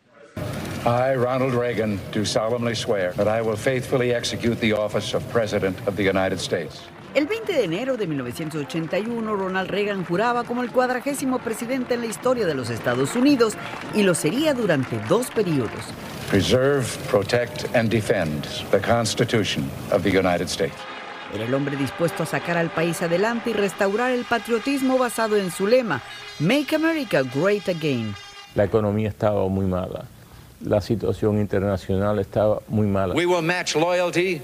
I, 0.86 1.14
Ronald 1.14 1.52
Reagan, 1.52 2.00
do 2.10 2.24
solemnly 2.24 2.74
swear 2.74 3.12
that 3.16 3.28
I 3.28 3.42
will 3.42 3.58
faithfully 3.58 4.14
execute 4.14 4.58
the 4.60 4.72
office 4.72 5.14
of 5.14 5.22
President 5.30 5.76
of 5.86 5.96
the 5.96 6.04
United 6.04 6.38
States. 6.38 6.88
El 7.14 7.26
20 7.26 7.52
de 7.52 7.64
enero 7.64 7.96
de 7.96 8.06
1981, 8.06 9.34
Ronald 9.34 9.70
Reagan 9.70 10.04
juraba 10.04 10.44
como 10.44 10.62
el 10.62 10.70
cuadragésimo 10.70 11.38
presidente 11.38 11.94
en 11.94 12.00
la 12.02 12.06
historia 12.06 12.46
de 12.46 12.54
los 12.54 12.68
Estados 12.68 13.16
Unidos 13.16 13.54
y 13.94 14.02
lo 14.02 14.14
sería 14.14 14.52
durante 14.52 14.98
dos 15.08 15.30
periodos. 15.30 15.70
Preserve, 16.28 16.84
protect, 17.10 17.74
and 17.74 17.90
defend 17.90 18.44
the 18.70 18.78
Constitution 18.78 19.64
of 19.90 20.02
the 20.02 20.10
United 20.10 20.48
States. 20.48 20.76
Era 21.34 21.44
el 21.44 21.54
hombre 21.54 21.76
dispuesto 21.76 22.22
a 22.22 22.26
sacar 22.26 22.58
al 22.58 22.70
país 22.70 23.00
adelante 23.00 23.50
y 23.50 23.52
restaurar 23.54 24.12
el 24.12 24.24
patriotismo 24.24 24.98
basado 24.98 25.36
en 25.36 25.50
su 25.50 25.66
lema, 25.66 26.02
Make 26.38 26.76
America 26.76 27.22
Great 27.22 27.68
Again. 27.68 28.14
La 28.54 28.64
economía 28.64 29.08
estaba 29.08 29.48
muy 29.48 29.66
mala, 29.66 30.04
la 30.60 30.80
situación 30.82 31.38
internacional 31.38 32.18
estaba 32.18 32.60
muy 32.68 32.86
mala. 32.86 33.14
We 33.14 33.26
will 33.26 33.42
match 33.42 33.76
loyalty 33.76 34.42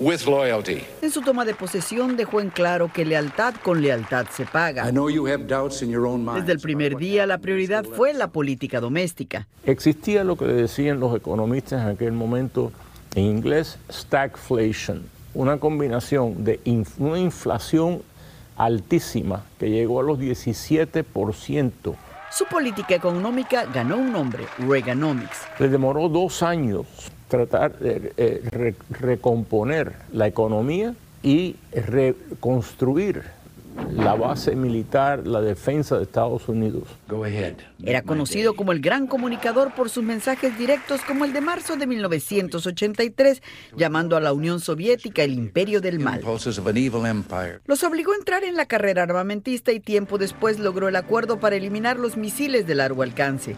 with 0.00 0.26
loyalty. 0.26 0.82
En 1.02 1.10
su 1.10 1.20
toma 1.20 1.44
de 1.44 1.54
posesión 1.54 2.16
dejó 2.16 2.40
en 2.40 2.50
claro 2.50 2.90
que 2.92 3.04
lealtad 3.04 3.54
con 3.62 3.82
lealtad 3.82 4.26
se 4.32 4.46
paga. 4.46 4.88
I 4.88 4.90
know 4.90 5.10
you 5.10 5.26
have 5.26 5.46
doubts 5.46 5.82
in 5.82 5.90
your 5.90 6.06
own 6.06 6.24
mind. 6.24 6.40
Desde 6.40 6.52
el 6.52 6.60
primer 6.60 6.96
día 6.96 7.26
la 7.26 7.38
prioridad 7.38 7.84
fue 7.84 8.14
la 8.14 8.28
política 8.28 8.80
doméstica. 8.80 9.46
Existía 9.64 10.24
lo 10.24 10.36
que 10.36 10.46
decían 10.46 10.98
los 10.98 11.14
economistas 11.14 11.82
en 11.82 11.88
aquel 11.88 12.12
momento 12.12 12.72
en 13.14 13.24
inglés 13.24 13.78
stagflation, 13.90 15.02
una 15.34 15.58
combinación 15.58 16.44
de 16.44 16.60
inf 16.64 16.98
una 16.98 17.18
inflación 17.18 18.02
altísima 18.56 19.44
que 19.58 19.70
llegó 19.70 20.00
a 20.00 20.02
los 20.02 20.18
17%. 20.18 21.94
Su 22.30 22.44
política 22.44 22.94
económica 22.94 23.64
ganó 23.74 23.96
un 23.96 24.12
nombre, 24.12 24.46
Reaganomics. 24.58 25.48
Le 25.58 25.68
demoró 25.68 26.08
dos 26.08 26.42
años 26.42 26.86
tratar 27.30 27.78
de 27.78 28.12
eh, 28.18 28.42
re 28.50 28.74
recomponer 28.90 29.94
la 30.12 30.26
economía 30.26 30.94
y 31.22 31.56
reconstruir 31.72 33.22
la 33.92 34.14
base 34.14 34.56
militar, 34.56 35.26
la 35.26 35.40
defensa 35.40 35.96
de 35.96 36.02
Estados 36.02 36.48
Unidos. 36.48 36.84
Era 37.82 38.02
conocido 38.02 38.54
como 38.54 38.72
el 38.72 38.80
gran 38.80 39.06
comunicador 39.06 39.74
por 39.74 39.88
sus 39.90 40.04
mensajes 40.04 40.58
directos 40.58 41.00
como 41.02 41.24
el 41.24 41.32
de 41.32 41.40
marzo 41.40 41.76
de 41.76 41.86
1983, 41.86 43.42
llamando 43.76 44.16
a 44.16 44.20
la 44.20 44.32
Unión 44.32 44.60
Soviética 44.60 45.22
el 45.22 45.34
imperio 45.34 45.80
del 45.80 46.00
mal. 46.00 46.20
Los 46.20 47.84
obligó 47.84 48.12
a 48.12 48.16
entrar 48.16 48.44
en 48.44 48.56
la 48.56 48.66
carrera 48.66 49.04
armamentista 49.04 49.72
y 49.72 49.80
tiempo 49.80 50.18
después 50.18 50.58
logró 50.58 50.88
el 50.88 50.96
acuerdo 50.96 51.38
para 51.38 51.56
eliminar 51.56 51.98
los 51.98 52.16
misiles 52.16 52.66
de 52.66 52.74
largo 52.74 53.02
alcance. 53.02 53.56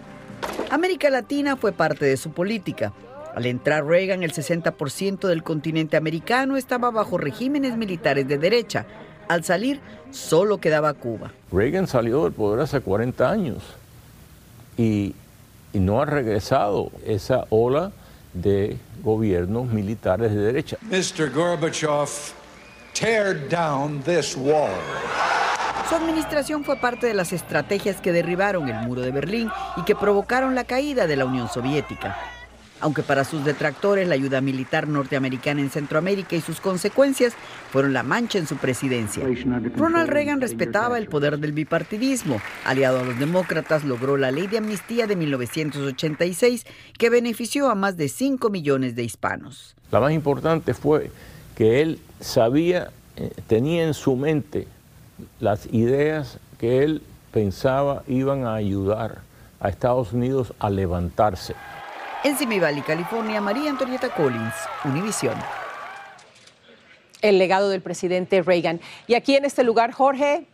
América 0.71 1.11
Latina 1.11 1.57
fue 1.57 1.73
parte 1.73 2.05
de 2.05 2.17
su 2.17 2.33
política. 2.33 2.93
Al 3.35 3.47
entrar 3.47 3.87
Reagan, 3.87 4.23
el 4.23 4.33
60% 4.33 5.27
del 5.27 5.43
continente 5.43 5.97
americano 5.97 6.57
estaba 6.57 6.91
bajo 6.91 7.17
regímenes 7.17 7.77
militares 7.77 8.29
de 8.29 8.39
derecha. 8.39 8.85
Al 9.29 9.43
salir, 9.45 9.81
solo 10.11 10.59
quedaba 10.59 10.93
Cuba. 10.93 11.33
Reagan 11.51 11.87
salió 11.87 12.25
del 12.25 12.33
poder 12.33 12.61
hace 12.61 12.81
40 12.81 13.31
años 13.31 13.63
y, 14.77 15.15
y 15.73 15.79
no 15.79 16.03
ha 16.03 16.05
regresado 16.05 16.91
esa 17.07 17.47
ola 17.49 17.93
de 18.35 18.77
gobiernos 19.03 19.67
militares 19.67 20.33
de 20.33 20.41
derecha. 20.41 20.77
Mr. 20.83 21.31
Gorbachev, 21.33 22.09
tear 22.93 23.49
down 23.49 24.03
this 24.03 24.37
wall. 24.37 24.71
Su 25.89 25.95
administración 25.97 26.65
fue 26.65 26.77
parte 26.77 27.07
de 27.07 27.15
las 27.15 27.33
estrategias 27.33 28.01
que 28.01 28.13
derribaron 28.13 28.69
el 28.69 28.87
muro 28.87 29.03
de 29.03 29.11
Berlín 29.11 29.51
y 29.77 29.85
que 29.85 29.95
provocaron 29.95 30.55
la 30.55 30.65
caída 30.65 31.07
de 31.07 31.17
la 31.17 31.25
Unión 31.25 31.49
Soviética. 31.49 32.17
Aunque 32.83 33.05
para 33.05 33.25
sus 33.25 33.45
detractores 33.45 34.09
la 34.09 34.15
ayuda 34.15 34.41
militar 34.41 34.89
norteamericana 34.89 35.61
en 35.61 35.71
Centroamérica 35.71 36.35
y 36.35 36.41
sus 36.41 36.61
consecuencias 36.61 37.33
fueron 37.71 37.93
la 37.93 38.03
mancha 38.03 38.39
en 38.39 38.49
su 38.49 38.57
presidencia. 38.57 39.25
Ronald 39.77 40.11
Reagan 40.11 40.41
respetaba 40.41 40.99
el 40.99 41.07
poder 41.07 41.39
del 41.39 41.53
bipartidismo. 41.53 42.43
Aliado 42.65 42.99
a 42.99 43.05
los 43.05 43.19
demócratas, 43.21 43.85
logró 43.85 44.17
la 44.17 44.33
ley 44.33 44.49
de 44.49 44.59
amnistía 44.59 45.07
de 45.07 45.15
1986 45.15 46.67
que 46.99 47.09
benefició 47.09 47.71
a 47.71 47.77
más 47.77 47.97
de 47.97 48.09
5 48.09 48.51
millones 48.51 48.97
de 48.97 49.05
hispanos. 49.05 49.77
La 49.93 50.01
más 50.01 50.13
importante 50.13 50.75
fue 50.75 51.13
que 51.57 51.83
él 51.83 52.01
sabía, 52.21 52.91
eh, 53.17 53.31
tenía 53.47 53.85
en 53.85 53.95
su 53.95 54.17
mente 54.17 54.67
las 55.39 55.67
ideas 55.73 56.39
que 56.59 56.83
él 56.83 57.01
pensaba 57.31 58.03
iban 58.09 58.45
a 58.45 58.55
ayudar 58.55 59.21
a 59.61 59.69
Estados 59.69 60.13
Unidos 60.13 60.53
a 60.59 60.69
levantarse. 60.69 61.55
En 62.25 62.39
Simi 62.39 62.61
Valley, 62.61 62.83
California, 62.83 63.41
María 63.41 63.71
Antonieta 63.71 64.09
Collins, 64.15 64.55
Univisión. 64.85 65.35
El 67.21 67.39
legado 67.39 67.69
del 67.69 67.81
presidente 67.83 68.43
Reagan. 68.43 68.81
Y 69.07 69.15
aquí 69.15 69.35
en 69.37 69.45
este 69.45 69.65
lugar, 69.65 69.93
Jorge, 69.93 70.47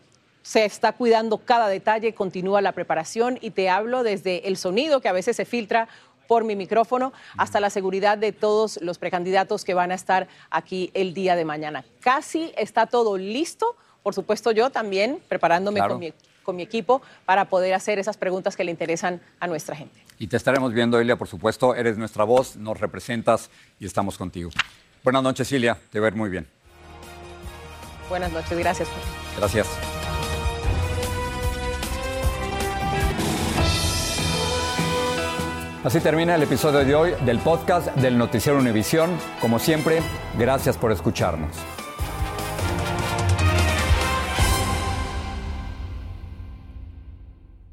se 0.42 0.64
está 0.64 0.92
cuidando 0.92 1.38
cada 1.38 1.68
detalle, 1.68 2.14
continúa 2.14 2.62
la 2.62 2.72
preparación 2.72 3.38
y 3.42 3.50
te 3.50 3.68
hablo 3.68 4.02
desde 4.02 4.48
el 4.48 4.56
sonido 4.56 5.00
que 5.00 5.08
a 5.08 5.12
veces 5.12 5.36
se 5.36 5.44
filtra 5.44 5.88
por 6.26 6.44
mi 6.44 6.56
micrófono 6.56 7.12
hasta 7.36 7.60
la 7.60 7.70
seguridad 7.70 8.16
de 8.18 8.32
todos 8.32 8.78
los 8.82 8.98
precandidatos 8.98 9.64
que 9.64 9.74
van 9.74 9.90
a 9.92 9.94
estar 9.94 10.28
aquí 10.50 10.90
el 10.94 11.12
día 11.14 11.36
de 11.36 11.44
mañana. 11.44 11.84
Casi 12.00 12.52
está 12.56 12.86
todo 12.86 13.16
listo. 13.18 13.76
Por 14.02 14.14
supuesto, 14.14 14.52
yo 14.52 14.70
también 14.70 15.20
preparándome 15.28 15.80
Claro. 15.80 15.94
con, 15.94 16.00
mi, 16.00 16.12
con 16.48 16.56
mi 16.56 16.62
equipo 16.62 17.02
para 17.26 17.44
poder 17.44 17.74
hacer 17.74 17.98
esas 17.98 18.16
preguntas 18.16 18.56
que 18.56 18.64
le 18.64 18.70
interesan 18.70 19.20
a 19.38 19.46
nuestra 19.46 19.76
gente. 19.76 20.02
Y 20.18 20.28
te 20.28 20.38
estaremos 20.38 20.72
viendo, 20.72 20.98
Ilia, 20.98 21.16
por 21.16 21.28
supuesto. 21.28 21.74
Eres 21.74 21.98
nuestra 21.98 22.24
voz, 22.24 22.56
nos 22.56 22.80
representas 22.80 23.50
y 23.78 23.84
estamos 23.84 24.16
contigo. 24.16 24.48
Buenas 25.04 25.22
noches, 25.22 25.52
Ilia. 25.52 25.76
Te 25.92 26.00
ver 26.00 26.14
muy 26.14 26.30
bien. 26.30 26.46
Buenas 28.08 28.32
noches, 28.32 28.58
gracias. 28.58 28.88
Gracias. 29.36 29.68
Así 35.84 36.00
termina 36.00 36.34
el 36.34 36.42
episodio 36.42 36.82
de 36.82 36.94
hoy 36.94 37.12
del 37.26 37.40
podcast 37.40 37.94
del 37.96 38.16
Noticiero 38.16 38.58
Univisión. 38.58 39.10
Como 39.42 39.58
siempre, 39.58 40.00
gracias 40.38 40.78
por 40.78 40.92
escucharnos. 40.92 41.50